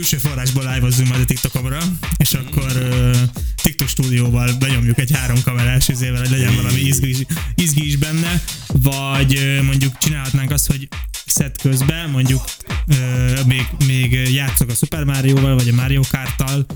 külső 0.00 0.16
forrásból 0.28 0.62
live 0.74 1.08
majd 1.08 1.20
a 1.20 1.24
TikTokomra, 1.24 1.78
és 2.16 2.32
akkor 2.32 2.72
ö, 2.76 3.16
TikTok 3.62 3.88
stúdióval 3.88 4.52
benyomjuk 4.58 4.98
egy 4.98 5.10
három 5.12 5.42
kamerás 5.42 5.88
izével, 5.88 6.20
hogy 6.20 6.30
legyen 6.30 6.54
valami 6.56 6.80
izgi, 6.80 7.08
is- 7.08 7.26
izgi 7.54 7.86
is 7.86 7.96
benne, 7.96 8.42
vagy 8.66 9.36
ö, 9.36 9.62
mondjuk 9.62 9.98
csinálhatnánk 9.98 10.50
azt, 10.50 10.66
hogy 10.66 10.88
set 11.26 11.58
közben 11.62 12.10
mondjuk 12.10 12.44
ö, 12.86 12.94
még, 13.46 13.66
még 13.86 14.12
játszok 14.12 14.70
a 14.70 14.74
Super 14.74 15.04
Mario-val, 15.04 15.54
vagy 15.54 15.68
a 15.68 15.74
Mario 15.74 16.00
Kart-tal, 16.10 16.66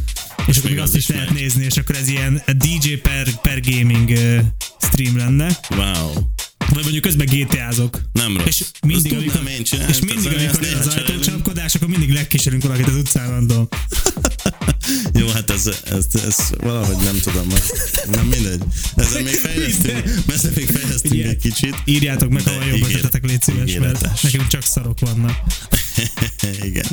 és 0.47 0.57
akkor 0.57 0.71
még 0.71 0.79
azt 0.79 0.97
is 0.97 1.07
lehet 1.09 1.31
nézni, 1.31 1.65
és 1.65 1.77
akkor 1.77 1.95
ez 1.97 2.09
ilyen 2.09 2.43
DJ 2.57 2.89
per, 2.95 3.41
per 3.41 3.61
gaming 3.61 4.11
ö, 4.11 4.39
stream 4.81 5.17
lenne. 5.17 5.59
Wow. 5.71 6.34
Vagy 6.69 6.83
mondjuk 6.83 7.03
közben 7.03 7.27
GTA-zok. 7.27 8.01
Nem 8.13 8.37
rossz. 8.37 8.47
És 8.47 8.65
mindig, 8.87 9.13
Azt 9.13 9.23
amikor, 9.23 9.51
én 9.51 9.65
csinálni, 9.65 9.93
és 9.93 10.01
mindig, 10.01 10.33
amikor 10.39 10.67
az 10.81 10.87
ajtócsapkodás, 10.87 11.75
akkor 11.75 11.89
mindig 11.89 12.13
legkísérünk 12.13 12.63
valakit 12.63 12.87
az 12.87 12.95
utcán, 12.95 13.31
mondom. 13.31 13.69
Jó, 15.21 15.29
hát 15.29 15.51
ez, 15.51 15.67
ez, 15.85 16.07
ez, 16.27 16.37
valahogy 16.57 16.97
nem 17.05 17.19
tudom, 17.21 17.51
hogy 17.51 17.63
nem 18.11 18.27
mindegy. 18.27 18.63
Ezzel 18.97 19.23
még 19.23 19.35
fejlesztünk, 19.35 20.03
ezzel 20.29 20.51
még 20.57 20.67
fejlesztünk 20.67 21.15
Ugye, 21.15 21.29
egy 21.29 21.37
kicsit. 21.37 21.75
Írjátok 21.85 22.29
meg, 22.31 22.43
ha 22.43 22.65
jobb 22.65 22.83
ötletek, 22.95 23.25
légy 23.27 23.43
szíves, 23.43 23.69
ígéretes. 23.71 24.01
mert 24.03 24.23
nekünk 24.23 24.47
csak 24.47 24.63
szarok 24.63 24.99
vannak. 25.01 25.37
Igen. 26.63 26.85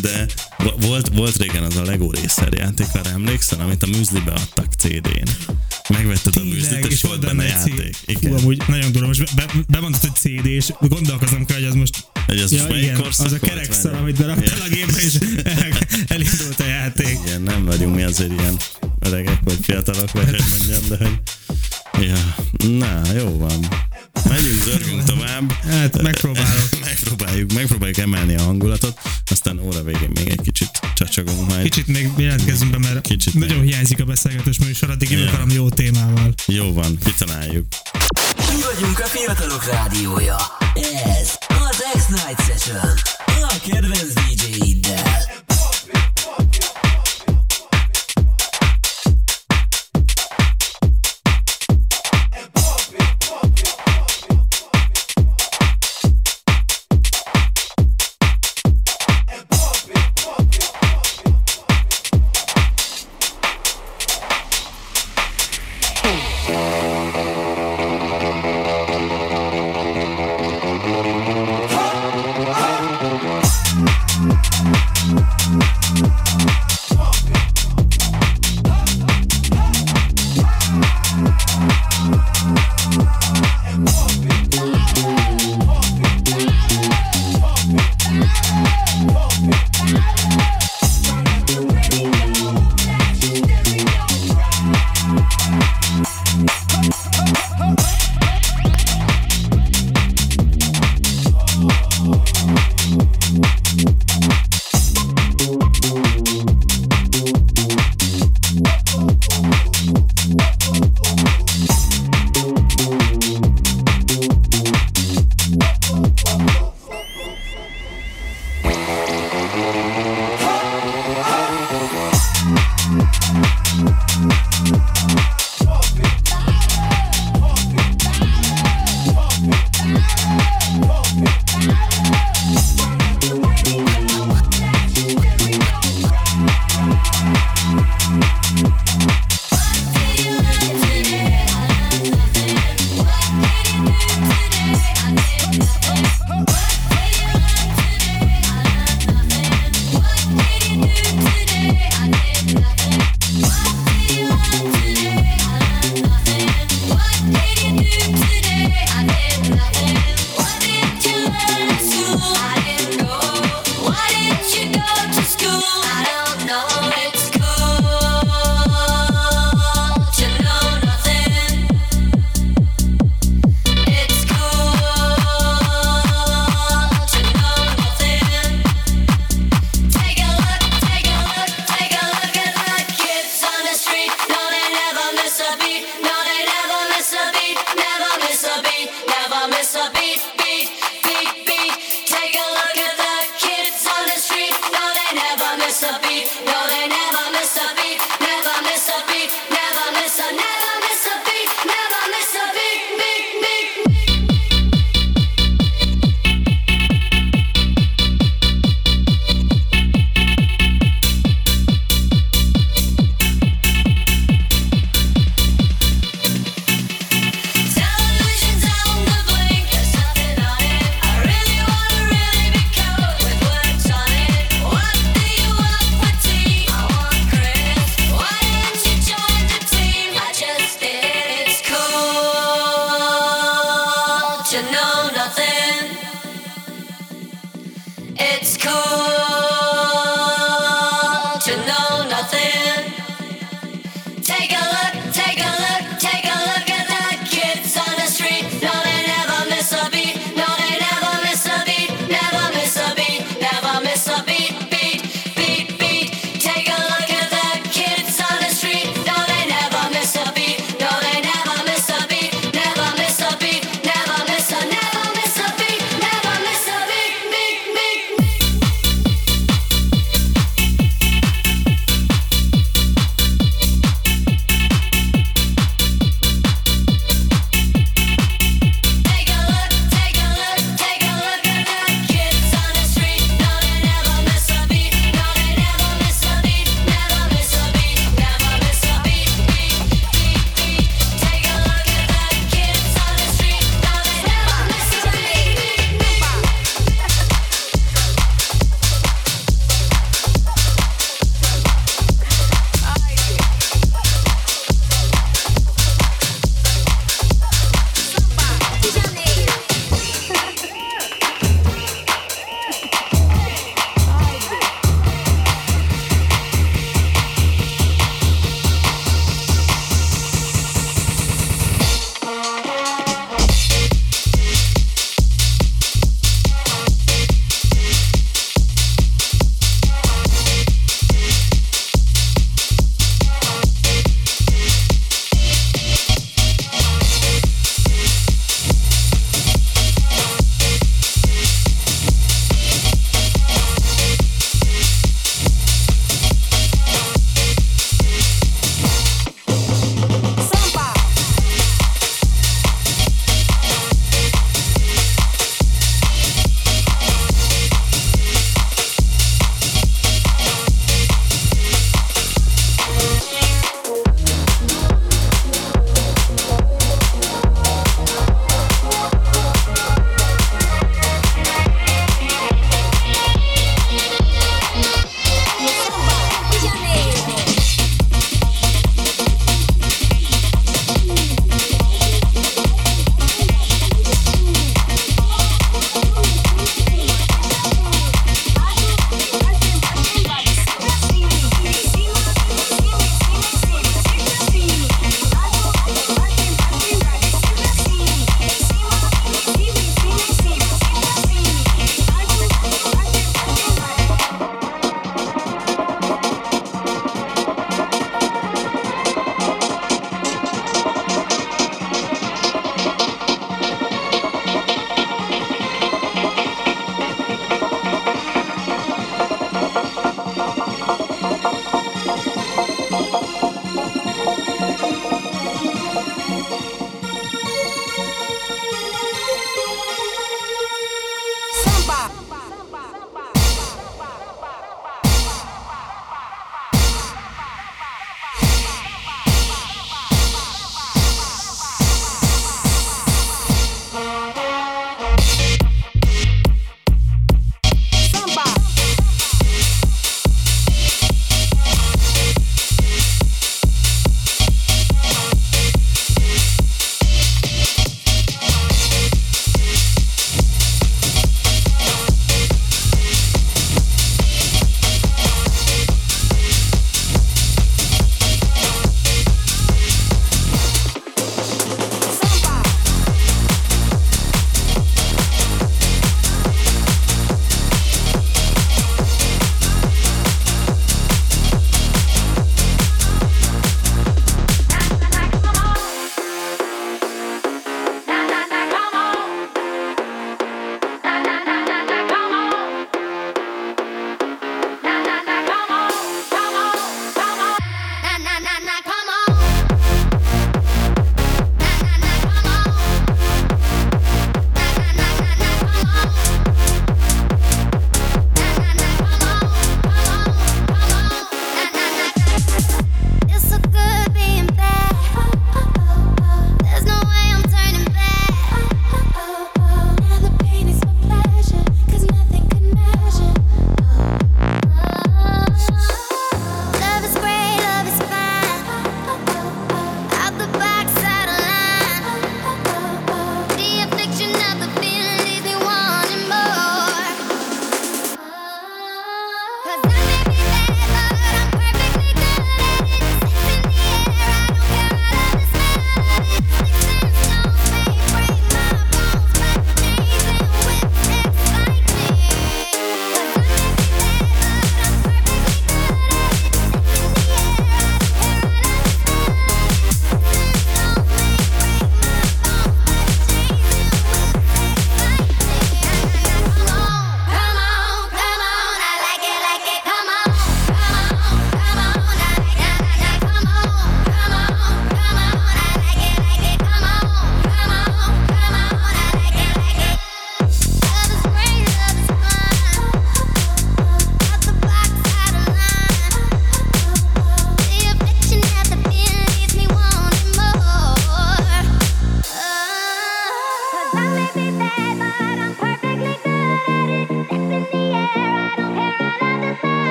De 0.00 0.26
vo- 0.58 0.84
volt, 0.84 1.08
volt 1.14 1.36
régen 1.36 1.62
az 1.62 1.76
a 1.76 1.82
Lego 1.84 2.10
Racer 2.10 2.52
játék, 2.54 2.86
arra 2.92 3.10
emlékszel, 3.10 3.60
amit 3.60 3.82
a 3.82 3.86
műzlibe 3.86 4.32
adtak 4.32 4.66
CD-n. 4.78 5.28
Megvetted 5.88 6.36
a 6.36 6.44
műzlit, 6.44 6.86
és 6.86 7.02
volt 7.02 7.20
benne 7.20 7.42
egy 7.42 7.48
játék. 7.48 7.96
Igen. 8.06 8.32
amúgy 8.32 8.62
nagyon 8.68 8.92
durva. 8.92 9.06
Most 9.06 9.34
be, 9.34 9.44
be, 9.46 9.52
bemondtad, 9.68 10.00
hogy 10.00 10.14
CD, 10.16 10.46
és 10.46 10.66
gondolkozom 10.80 11.44
kell, 11.46 11.56
hogy 11.56 11.66
az 11.66 11.74
most... 11.74 12.04
Hogy 12.26 12.38
az 12.40 12.50
most 12.50 12.68
melyik 12.68 12.92
korszak 12.92 13.26
az 13.26 13.32
a 13.32 13.38
volt, 13.38 13.52
kerek 13.52 13.66
várj? 13.66 13.80
szar, 13.80 13.94
amit 13.94 14.16
beraktál 14.16 14.56
Ja. 14.58 14.64
a 14.64 14.68
gépbe, 14.68 15.00
és 15.00 15.14
el, 15.44 15.78
elindult 16.06 16.49
játék. 16.96 17.18
Igen, 17.24 17.42
nem 17.42 17.64
vagyunk 17.64 17.94
mi 17.94 18.02
azért 18.02 18.32
ilyen 18.40 18.56
öregek 18.98 19.38
vagy 19.44 19.58
fiatalok, 19.62 20.12
vagy 20.12 20.24
hogy 20.30 20.44
mondjam, 20.50 20.88
de 20.88 20.96
hogy... 20.96 21.20
Ja, 22.06 22.34
na, 22.68 23.12
jó 23.16 23.38
van. 23.38 23.68
Megyünk, 24.28 24.62
zörgünk 24.62 25.04
tovább. 25.04 25.52
Hát 25.52 26.02
megpróbálok. 26.02 26.68
megpróbáljuk, 26.84 27.52
megpróbáljuk 27.52 27.98
emelni 27.98 28.34
a 28.34 28.42
hangulatot, 28.42 28.98
aztán 29.30 29.58
óra 29.58 29.82
végén 29.82 30.10
még 30.14 30.28
egy 30.28 30.40
kicsit 30.40 30.80
csacsogunk 30.94 31.48
majd. 31.48 31.62
Kicsit 31.62 31.86
még 31.86 32.10
jelentkezzünk 32.16 32.70
be, 32.70 32.78
mert 32.78 33.00
Kicsit 33.00 33.34
nagyon 33.34 33.58
meg. 33.58 33.66
hiányzik 33.66 34.00
a 34.00 34.04
beszélgetős 34.04 34.58
műsor, 34.58 34.90
addig 34.90 35.10
jövök 35.10 35.30
valami 35.30 35.52
jó 35.52 35.68
témával. 35.68 36.34
Jó 36.46 36.72
van, 36.72 36.98
kitaláljuk. 37.04 37.66
Mi 38.36 38.60
vagyunk 38.72 38.98
a 38.98 39.06
fiatalok 39.06 39.64
rádiója. 39.64 40.36
Ez 41.20 41.30
az 41.48 41.82
X-Night 41.92 42.44
Session. 42.46 42.92
A 43.26 43.54
kedvenc 43.68 44.12
DJ-iddel. 44.12 45.28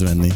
lehet 0.00 0.16
venni. 0.16 0.32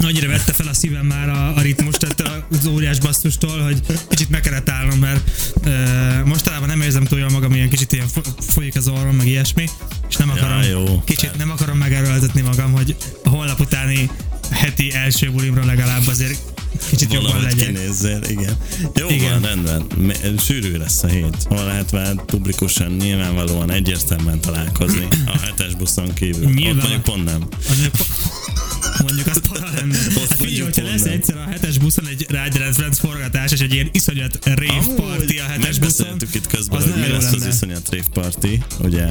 Annyira 0.00 0.28
vette 0.28 0.52
fel 0.52 0.66
a 0.66 0.74
szívem 0.74 1.06
már 1.06 1.28
a, 1.28 1.56
a 1.56 1.60
ritmus, 1.60 1.96
tehát 1.96 2.44
az 2.50 2.66
óriás 2.66 2.98
basszustól, 2.98 3.62
hogy 3.62 3.80
kicsit 4.08 4.30
meg 4.30 4.40
kellett 4.40 4.68
állnom, 4.68 4.98
mert 4.98 5.30
ö, 5.64 5.70
uh, 5.70 6.26
mostanában 6.26 6.68
nem 6.68 6.80
érzem 6.80 7.04
túl 7.04 7.18
jól 7.18 7.28
magam, 7.28 7.52
ilyen 7.52 7.68
kicsit 7.68 7.92
ilyen 7.92 8.06
folyik 8.38 8.76
az 8.76 8.88
orrom, 8.88 9.16
meg 9.16 9.26
ilyesmi, 9.26 9.68
és 10.08 10.16
nem 10.16 10.30
akarom, 10.30 10.62
ja, 10.62 10.68
jó, 10.68 11.02
kicsit 11.04 11.28
fel. 11.28 11.38
nem 11.38 11.50
akarom 11.50 11.78
megerőltetni 11.78 12.40
magam, 12.40 12.72
hogy 12.72 12.96
a 13.24 13.28
holnap 13.28 13.60
utáni 13.60 14.10
heti 14.50 14.92
első 14.92 15.30
bulimra 15.30 15.64
legalább 15.64 16.06
azért 16.06 16.38
kicsit 16.88 17.08
Valahogy 17.08 17.30
jobban 17.30 17.42
legyek. 17.42 17.66
kinézzél, 17.66 18.20
igen. 18.28 18.56
Jó 18.94 19.08
igen. 19.08 19.40
van, 19.40 19.42
rendben. 19.42 19.86
Sűrű 20.38 20.76
lesz 20.76 21.02
a 21.02 21.06
hét. 21.06 21.36
Hol 21.44 21.64
lehet 21.64 21.90
vár 21.90 22.24
publikusan 22.24 22.92
nyilvánvalóan 22.92 23.70
egyértelműen 23.70 24.40
találkozni 24.40 25.08
a 25.26 25.38
hetes 25.38 25.74
buszon 25.74 26.14
kívül. 26.14 26.50
Nyilván. 26.50 26.76
Ott 26.76 26.82
mondjuk 26.82 27.02
pont 27.02 27.24
nem. 27.24 27.48
egy 32.20 32.26
Ride 32.28 32.64
Redlands 32.64 32.98
forgatás, 32.98 33.52
és 33.52 33.60
egy 33.60 33.72
ilyen 33.72 33.88
iszonyat 33.92 34.38
rave 34.44 34.94
party 34.96 35.38
a 35.38 35.44
hetes 35.50 35.78
buszon. 35.78 36.16
itt 36.32 36.46
közben, 36.46 36.78
az 36.78 36.84
hogy 36.84 37.00
mi 37.00 37.08
lesz 37.08 37.22
lenne. 37.22 37.36
az 37.36 37.54
iszonyat 37.54 37.88
rave 37.90 38.04
party, 38.12 38.62
ugye 38.78 39.04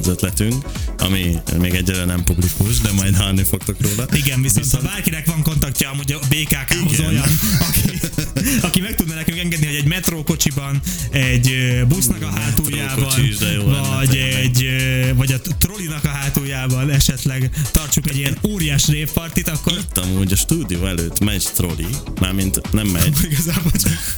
az 0.00 0.08
ötletünk, 0.08 0.64
ami 0.98 1.38
még 1.58 1.74
egyre 1.74 2.04
nem 2.04 2.24
publikus, 2.24 2.78
de 2.80 2.92
majd 2.92 3.16
hallni 3.16 3.42
fogtok 3.42 3.76
róla. 3.80 4.08
Igen, 4.12 4.42
viszont, 4.42 4.64
viszont... 4.64 4.82
ha 4.82 4.88
bárkinek 4.92 5.26
van 5.26 5.42
kontaktja 5.42 5.90
amúgy 5.90 6.12
a 6.12 6.18
BKK-hoz 6.28 7.00
olyan, 7.00 7.28
aki, 7.68 8.00
aki 8.68 8.80
meg 8.80 8.94
tudna 8.94 9.14
nekünk 9.14 9.38
engedni, 9.38 9.66
hogy 9.66 9.74
egy 9.74 9.84
metrókocsiban, 9.84 10.80
egy 11.10 11.78
busznak 11.88 12.22
a 12.22 12.30
hátuljában, 12.30 13.14
vagy 13.64 14.16
egy, 14.16 14.66
vagy 15.14 15.32
a 15.32 15.40
trollinak 15.58 16.04
a 16.04 16.08
hátuljában 16.08 16.90
esetleg 16.90 17.50
tartsuk 17.72 18.08
egy 18.08 18.16
ilyen 18.16 18.38
óriás 18.48 18.86
révpartit, 18.86 19.48
akkor 19.48 19.72
Itt 19.72 19.98
amúgy 19.98 20.32
a 20.32 20.36
stúdió 20.36 20.86
előtt 20.86 21.18
megy 21.20 21.48
troli, 21.54 21.86
mármint 22.20 22.72
nem 22.72 22.86
megy. 22.86 23.12
igazából 23.30 23.72
csak, 23.72 24.16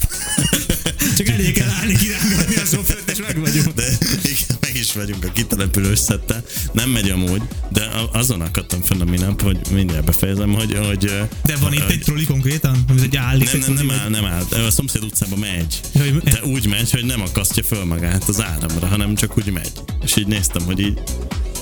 csak 1.17 1.29
elég 1.29 1.53
kell 1.53 1.69
állni, 1.69 1.97
kirángolni 1.97 2.57
a 2.57 2.65
sofőrt, 2.65 3.11
és 3.11 3.19
meg 3.19 3.41
vagyunk. 3.41 3.75
De 3.75 3.99
igen, 4.23 4.60
is 4.81 4.93
vagyunk 4.93 5.25
a 5.25 5.33
kitelepülő 5.33 5.95
szettel. 5.95 6.45
Nem 6.73 6.91
megy 6.91 7.11
amúgy, 7.11 7.43
de 7.73 7.83
a- 7.85 8.19
azon 8.19 8.41
akadtam 8.41 8.83
fenn 8.83 9.01
a 9.01 9.05
minap, 9.05 9.43
hogy 9.43 9.59
mindjárt 9.73 10.05
befejezem, 10.05 10.55
hogy... 10.55 10.79
hogy 10.87 11.13
De 11.45 11.57
van 11.57 11.73
itt 11.73 11.81
hogy- 11.83 11.93
egy 11.93 12.01
trolli 12.01 12.25
konkrétan? 12.25 12.85
Ez 12.97 13.03
egy 13.03 13.17
állik? 13.17 13.53
nem, 13.53 13.75
nem, 13.75 13.87
nem 13.87 13.91
áll, 14.01 14.09
nem 14.09 14.25
áll. 14.25 14.65
A 14.67 14.71
szomszéd 14.71 15.03
utcába 15.05 15.37
megy. 15.37 15.81
De 16.25 16.41
úgy 16.45 16.67
megy, 16.69 16.91
hogy 16.91 17.05
nem 17.05 17.21
akasztja 17.21 17.63
föl 17.63 17.85
magát 17.85 18.25
az 18.29 18.43
áramra, 18.43 18.87
hanem 18.87 19.15
csak 19.15 19.39
úgy 19.39 19.53
megy. 19.53 19.73
És 20.05 20.17
így 20.17 20.27
néztem, 20.27 20.63
hogy 20.65 20.81
így 20.81 20.99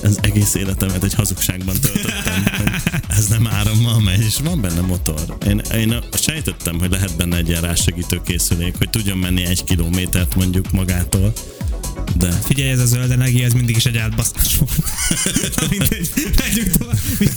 ez 0.03 0.17
egész 0.21 0.53
életemet 0.55 1.03
egy 1.03 1.13
hazugságban 1.13 1.75
töltöttem, 1.81 2.43
ez 3.07 3.27
nem 3.27 3.47
árammal 3.47 3.99
megy, 4.01 4.21
és 4.21 4.35
van 4.43 4.61
benne 4.61 4.81
motor. 4.81 5.37
Én, 5.47 5.61
én 5.75 5.99
sejtettem, 6.21 6.79
hogy 6.79 6.91
lehet 6.91 7.15
benne 7.17 7.37
egy 7.37 7.49
ilyen 7.49 7.61
rásegítő 7.61 8.21
készülék, 8.25 8.75
hogy 8.77 8.89
tudjon 8.89 9.17
menni 9.17 9.45
egy 9.45 9.63
kilométert 9.63 10.35
mondjuk 10.35 10.71
magától, 10.71 11.33
de 12.17 12.31
Figyelj, 12.31 12.69
ez 12.69 12.79
a 12.79 12.85
zöld 12.85 13.11
energia, 13.11 13.45
ez 13.45 13.53
mindig 13.53 13.75
is 13.75 13.85
egy 13.85 13.97
átbasztás 13.97 14.57
volt. 14.57 14.83
Mindegy, 15.69 16.09
megyünk 16.15 16.77
tovább. 16.77 16.97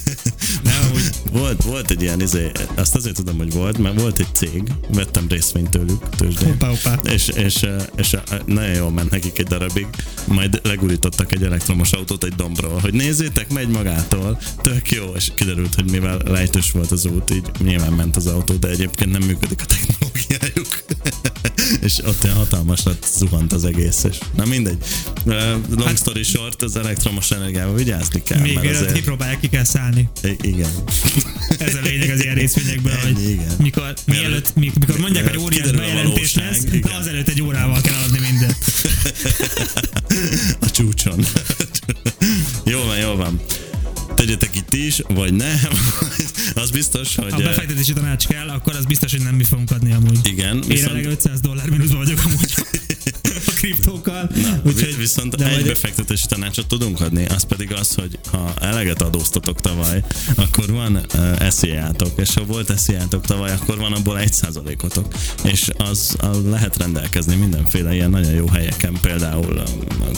Nem, 0.62 0.90
úgy 0.94 1.10
volt, 1.32 1.62
volt 1.62 1.90
egy 1.90 2.02
ilyen, 2.02 2.20
izé, 2.20 2.50
azt 2.74 2.94
azért 2.94 3.14
tudom, 3.14 3.36
hogy 3.36 3.52
volt, 3.52 3.78
mert 3.78 4.00
volt 4.00 4.18
egy 4.18 4.34
cég, 4.34 4.62
vettem 4.88 5.26
részvényt 5.28 5.70
tőlük, 5.70 6.08
tőzsdén. 6.08 6.48
Hoppá, 6.48 6.68
hoppá. 6.68 7.10
És, 7.10 7.28
és, 7.28 7.66
és, 7.96 8.12
eh, 8.12 8.22
nagyon 8.46 8.74
jól 8.74 8.90
ment 8.90 9.10
nekik 9.10 9.38
egy 9.38 9.46
darabig, 9.46 9.86
majd 10.26 10.60
legurítottak 10.62 11.32
egy 11.32 11.42
elektromos 11.42 11.92
autót 11.92 12.24
egy 12.24 12.34
dombról, 12.34 12.78
hogy 12.78 12.94
nézzétek, 12.94 13.52
megy 13.52 13.68
magától, 13.68 14.40
tök 14.62 14.90
jó, 14.90 15.04
és 15.16 15.30
kiderült, 15.34 15.74
hogy 15.74 15.90
mivel 15.90 16.20
lejtős 16.24 16.70
volt 16.70 16.90
az 16.90 17.06
út, 17.06 17.30
így 17.30 17.50
nyilván 17.58 17.92
ment 17.92 18.16
az 18.16 18.26
autó, 18.26 18.54
de 18.54 18.68
egyébként 18.68 19.10
nem 19.10 19.22
működik 19.22 19.60
a 19.60 19.64
technológiájuk. 19.64 20.84
és 21.86 21.98
ott 22.04 22.24
ilyen 22.24 22.36
hatalmas 22.36 22.82
lett 22.82 23.06
zuhant 23.18 23.52
az 23.52 23.64
egész, 23.64 24.04
és 24.04 24.18
na 24.36 24.44
mindegy. 24.44 24.78
Long 25.76 25.96
story 25.96 26.22
short, 26.22 26.62
az 26.62 26.76
elektromos 26.76 27.30
energiával 27.30 27.74
vigyázni 27.74 28.22
kell. 28.22 28.40
Még 28.40 28.54
mert 28.54 28.70
azért- 28.70 28.92
kipróbálják, 28.92 29.40
ki 29.40 29.48
kell 29.48 29.64
szállni. 29.64 30.08
I- 30.22 30.36
igen. 30.40 30.70
Ez 31.58 31.74
a 31.74 31.80
lényeg 31.82 32.10
az 32.10 32.22
ilyen 32.22 32.34
részvényekben, 32.34 33.00
hogy 33.00 33.28
igen. 33.30 33.54
mikor, 33.58 33.94
mielőtt, 34.06 34.54
mik- 34.54 34.78
mikor 34.78 34.98
mondják, 34.98 35.28
hogy 35.28 35.38
óriás 35.38 35.70
bejelentés 35.70 36.34
lesz, 36.34 36.62
igen. 36.64 36.80
de 36.80 36.96
azelőtt 36.96 37.28
egy 37.28 37.42
órával 37.42 37.80
kell 37.80 37.94
adni 38.04 38.18
mindent. 38.30 38.56
a 40.66 40.70
csúcson. 40.70 41.24
jó 42.64 42.82
van, 42.82 42.96
jó 42.96 43.14
van. 43.14 43.40
Tegyetek 44.14 44.56
itt 44.56 44.74
is, 44.74 45.00
vagy 45.08 45.32
nem. 45.34 45.58
Az 46.54 46.70
biztos, 46.70 47.14
hogy... 47.14 47.32
Ha 47.32 47.38
befektetési 47.42 47.92
tanács 47.92 48.26
kell, 48.26 48.48
akkor 48.48 48.76
az 48.76 48.84
biztos, 48.84 49.10
hogy 49.10 49.22
nem 49.22 49.34
mi 49.34 49.44
fogunk 49.44 49.70
adni 49.70 49.92
amúgy. 49.92 50.18
Igen, 50.22 50.54
Én 50.54 50.60
viszont- 50.60 50.78
jelenleg 50.78 51.04
500 51.04 51.40
dollár 51.40 51.68
mínuszban 51.70 51.98
vagyok 51.98 52.18
amúgy 52.24 52.54
kriptókkal. 53.62 54.30
Úgyhogy, 54.62 54.96
viszont 54.98 55.36
de 55.36 55.56
egy 55.56 55.66
befektetési 55.66 56.26
tanácsot 56.26 56.66
tudunk 56.66 57.00
adni, 57.00 57.26
az 57.26 57.44
pedig 57.44 57.72
az, 57.72 57.94
hogy 57.94 58.18
ha 58.30 58.54
eleget 58.60 59.02
adóztatok 59.02 59.60
tavaly, 59.60 60.04
akkor 60.36 60.70
van 60.70 60.96
uh, 61.14 61.40
esziátok, 61.40 62.10
és 62.16 62.34
ha 62.34 62.44
volt 62.44 62.70
esziátok 62.70 63.26
tavaly, 63.26 63.52
akkor 63.52 63.78
van 63.78 63.92
abból 63.92 64.18
egy 64.18 64.32
százalékotok, 64.32 65.14
és 65.44 65.68
az 65.78 66.16
a, 66.20 66.26
lehet 66.48 66.76
rendelkezni 66.76 67.34
mindenféle 67.34 67.94
ilyen 67.94 68.10
nagyon 68.10 68.32
jó 68.32 68.48
helyeken, 68.48 68.98
például 69.02 69.58
a, 69.58 69.64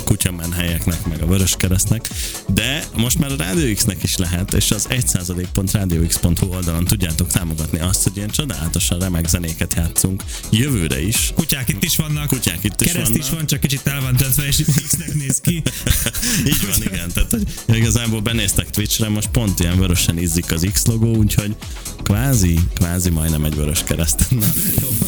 kutyamen 0.05 0.53
helyeknek, 0.53 1.07
meg 1.07 1.23
a 1.23 1.27
Vöröskeresztnek, 1.27 2.09
de 2.47 2.85
most 2.97 3.19
már 3.19 3.31
a 3.31 3.37
Radio 3.37 3.75
X-nek 3.75 4.03
is 4.03 4.17
lehet, 4.17 4.55
és 4.55 4.71
az 4.71 4.87
1%.radiox.hu 4.91 6.47
oldalon 6.47 6.85
tudjátok 6.85 7.29
támogatni 7.29 7.81
azt, 7.81 8.03
hogy 8.03 8.17
ilyen 8.17 8.31
csodálatosan 8.31 8.99
remek 8.99 9.29
zenéket 9.29 9.75
játszunk 9.77 10.23
jövőre 10.51 11.03
is. 11.03 11.33
Kutyák 11.35 11.69
itt 11.69 11.85
is 11.85 11.97
vannak. 11.97 12.27
Kutyák 12.27 12.65
itt 12.65 12.81
is 12.81 12.93
Kereszt 12.93 13.11
vannak. 13.11 13.34
Van, 13.35 13.47
csak 13.47 13.61
kicsit 13.61 13.87
el 13.87 14.01
van 14.01 14.17
döntve, 14.17 14.47
és 14.47 14.63
X-nek 14.87 15.15
néz 15.15 15.41
ki. 15.41 15.63
Így 16.53 16.67
van, 16.67 16.83
igen. 16.93 17.13
Tehát, 17.13 17.31
hogy 17.31 17.77
igazából 17.77 18.21
benéztek 18.21 18.71
Twitchre, 18.71 19.09
most 19.09 19.29
pont 19.29 19.61
ilyen 19.61 19.79
vörösen 19.79 20.19
izzik 20.19 20.53
az 20.53 20.67
X 20.73 20.85
logó, 20.87 21.15
úgyhogy 21.17 21.57
kvázi, 22.03 22.59
kvázi 22.75 23.11
majdnem 23.11 23.45
egy 23.45 23.55
vörös 23.55 23.83
kereszt. 23.85 24.31
Na, 24.41 24.47
jó. 24.81 24.89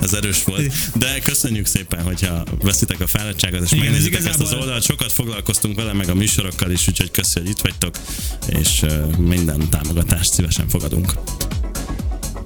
Ez 0.00 0.12
erős 0.12 0.44
volt. 0.44 0.72
De 0.98 1.18
köszönjük 1.18 1.66
szépen, 1.66 2.02
hogyha 2.02 2.44
veszitek 2.62 3.00
a 3.00 3.06
fáradtságot, 3.06 3.62
és 3.62 3.72
Igen, 3.72 3.84
megnézitek 3.84 4.18
ezt 4.18 4.28
az 4.28 4.34
igazából- 4.34 4.60
oldalt. 4.60 4.82
Sokat 4.82 5.12
foglalkoztunk 5.12 5.76
vele, 5.76 5.92
meg 5.92 6.08
a 6.08 6.14
műsorokkal 6.14 6.70
is, 6.70 6.88
úgyhogy 6.88 7.10
köszönjük, 7.10 7.60
hogy 7.60 7.70
itt 7.72 7.78
vagytok, 7.80 7.94
és 8.60 8.84
minden 9.18 9.68
támogatást 9.70 10.32
szívesen 10.32 10.68
fogadunk. 10.68 11.12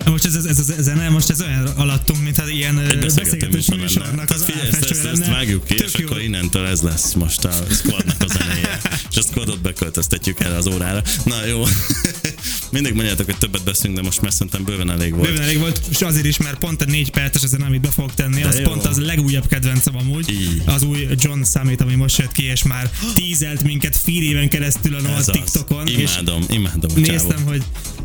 Most 0.07 0.25
ez, 0.25 0.35
ez, 0.35 0.45
ez, 0.45 0.59
ez, 0.59 0.85
zene, 0.85 1.09
most 1.09 1.31
ez 1.31 1.41
olyan 1.41 1.67
alattunk, 1.67 2.23
mint 2.23 2.37
hát 2.37 2.49
ilyen 2.51 2.83
beszélgetős 3.01 3.69
műsornak 3.69 4.15
Tehát 4.15 4.31
az 4.31 4.45
figyelj, 4.45 4.69
ezt, 4.69 4.91
ezt, 4.91 5.05
ezt 5.05 5.27
vágjuk 5.27 5.65
ki, 5.65 5.75
Tök 5.75 5.87
és 5.87 5.99
jó. 5.99 6.07
akkor 6.07 6.21
innentől 6.21 6.67
ez 6.67 6.81
lesz 6.81 7.13
most 7.13 7.45
a 7.45 7.53
squadnak 7.71 8.23
a 8.23 8.27
zenéje. 8.27 8.81
és 9.11 9.17
a 9.17 9.23
squadot 9.23 9.61
beköltöztetjük 9.61 10.41
erre 10.41 10.57
az 10.57 10.67
órára. 10.67 11.03
Na 11.25 11.45
jó. 11.45 11.65
Mindig 12.75 12.95
mondjátok, 12.95 13.25
hogy 13.27 13.37
többet 13.37 13.65
beszélünk, 13.65 13.97
de 13.99 14.05
most 14.05 14.21
már 14.21 14.33
szerintem 14.33 14.65
bőven 14.65 14.91
elég 14.91 15.15
volt. 15.15 15.29
Bőven 15.29 15.43
elég 15.43 15.59
volt, 15.59 15.81
és 15.91 16.01
azért 16.03 16.25
is, 16.27 16.37
mert 16.37 16.59
pont 16.59 16.83
a 16.83 16.85
négy 16.85 17.11
perces 17.11 17.43
ezen, 17.43 17.61
amit 17.63 17.81
be 17.81 17.91
fogok 17.91 18.15
tenni, 18.15 18.41
De 18.41 18.47
az 18.49 18.59
jó. 18.59 18.63
pont 18.63 18.87
az 18.87 18.99
legújabb 18.99 19.47
kedvencem 19.49 19.97
amúgy. 19.97 20.31
Így. 20.31 20.63
Az 20.65 20.83
új 20.83 21.07
John 21.19 21.43
Summit, 21.53 21.81
ami 21.81 21.95
most 21.95 22.19
jött 22.19 22.33
ki, 22.33 22.45
és 22.45 22.63
már 22.63 22.91
tízelt 23.15 23.63
minket 23.63 23.97
fél 23.97 24.23
éven 24.23 24.49
keresztül 24.49 24.95
a 24.95 25.01
Noah. 25.01 25.25
TikTokon. 25.25 25.87
és 25.87 26.11
Imádom, 26.13 26.43
imádom 26.51 26.91
a 26.97 26.99
néztem, 26.99 27.43
hogy, 27.47 27.63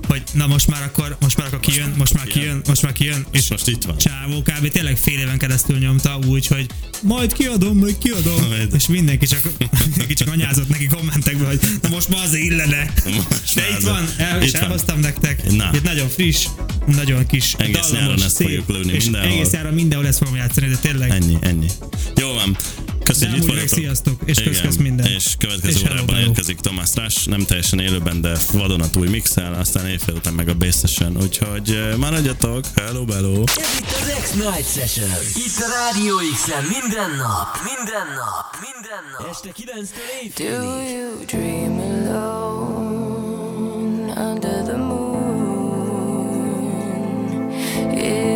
hogy 0.07 0.21
na 0.33 0.47
most 0.47 0.67
már 0.67 0.83
akkor, 0.83 1.17
most 1.19 1.37
már 1.37 1.47
akkor 1.47 1.59
kijön, 1.59 1.93
most 1.97 2.13
már 2.13 2.25
kijön, 2.27 2.61
most 2.67 2.81
már 2.81 2.91
kijön, 2.91 3.25
és 3.31 3.49
most 3.49 3.67
itt 3.67 3.83
van. 3.83 3.97
Csávó 3.97 4.41
kb. 4.41 4.67
tényleg 4.71 4.97
fél 4.97 5.19
éven 5.19 5.37
keresztül 5.37 5.77
nyomta 5.77 6.19
úgy, 6.27 6.47
hogy 6.47 6.65
majd 7.03 7.33
kiadom, 7.33 7.77
majd 7.77 7.97
kiadom, 7.97 8.47
Majd. 8.47 8.73
és 8.73 8.87
mindenki 8.87 9.25
csak, 9.25 9.41
mindenki 9.85 10.13
csak 10.13 10.27
anyázott 10.27 10.69
neki 10.69 10.85
kommentekbe, 10.87 11.45
hogy 11.45 11.59
na 11.81 11.89
most 11.89 12.09
már 12.09 12.23
az 12.23 12.33
illene. 12.35 12.93
Most 13.05 13.55
De 13.55 13.61
itt 13.69 13.83
van, 13.85 14.05
el, 14.17 14.41
és 14.41 14.47
itt. 14.49 14.58
Elhoztam 14.61 14.99
nektek. 14.99 15.51
Na. 15.51 15.69
Itt 15.73 15.83
nagyon 15.83 16.07
friss, 16.07 16.47
nagyon 16.85 17.25
kis, 17.25 17.53
Egész 17.57 17.75
dallamos, 17.75 17.99
nyáron 17.99 18.21
ezt 18.23 18.35
szép, 18.35 18.47
fogjuk 18.47 18.67
lőni 18.69 18.91
és 18.93 19.03
mindenhol. 19.03 19.31
Egész 19.31 19.51
nyáron 19.51 19.73
mindenhol 19.73 20.07
ezt 20.07 20.17
fogom 20.17 20.35
játszani, 20.35 20.67
de 20.67 20.75
tényleg. 20.75 21.09
Ennyi, 21.09 21.37
ennyi. 21.41 21.67
Jó 22.15 22.33
van. 22.33 22.57
Köszönjük, 23.03 23.37
itt 23.37 23.45
voltatok. 23.45 23.69
sziasztok, 23.77 24.21
és 24.25 24.37
Igen, 24.37 24.51
kösz-kösz 24.51 24.75
minden. 24.75 25.05
És 25.05 25.25
következő 25.37 25.79
És 25.85 25.91
órában 25.91 26.15
hello. 26.15 26.27
érkezik 26.27 26.59
Tomás 26.59 26.89
Trash, 26.89 27.27
nem 27.27 27.45
teljesen 27.45 27.79
élőben, 27.79 28.21
de 28.21 28.37
vadonatúj 28.51 29.07
mixel, 29.07 29.53
aztán 29.53 29.87
éjfél 29.87 30.15
után 30.15 30.33
meg 30.33 30.49
a 30.49 30.53
bassesen, 30.53 31.17
úgyhogy 31.21 31.69
eh, 31.71 31.95
maradjatok, 31.97 32.65
hello, 32.75 33.05
hello. 33.11 33.43
Ez 33.45 33.77
itt 33.79 33.85
az 33.91 34.21
X-Night 34.21 34.71
Session. 34.73 35.09
Itt 35.35 35.57
a 35.57 35.67
Rádió 35.67 36.15
X-en 36.33 36.63
minden 36.63 37.09
nap, 37.17 37.57
minden 37.63 38.07
nap, 38.15 38.45
minden 38.71 39.03
nap. 39.17 39.29
Este 39.29 39.49
9-től 39.49 40.23
éjfélig. 40.23 40.51
Do 40.51 40.81
you 40.81 41.25
dream 41.25 41.79
alone 41.79 42.78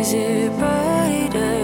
Is 0.04 0.12
it 0.12 0.58
brighter, 0.58 1.63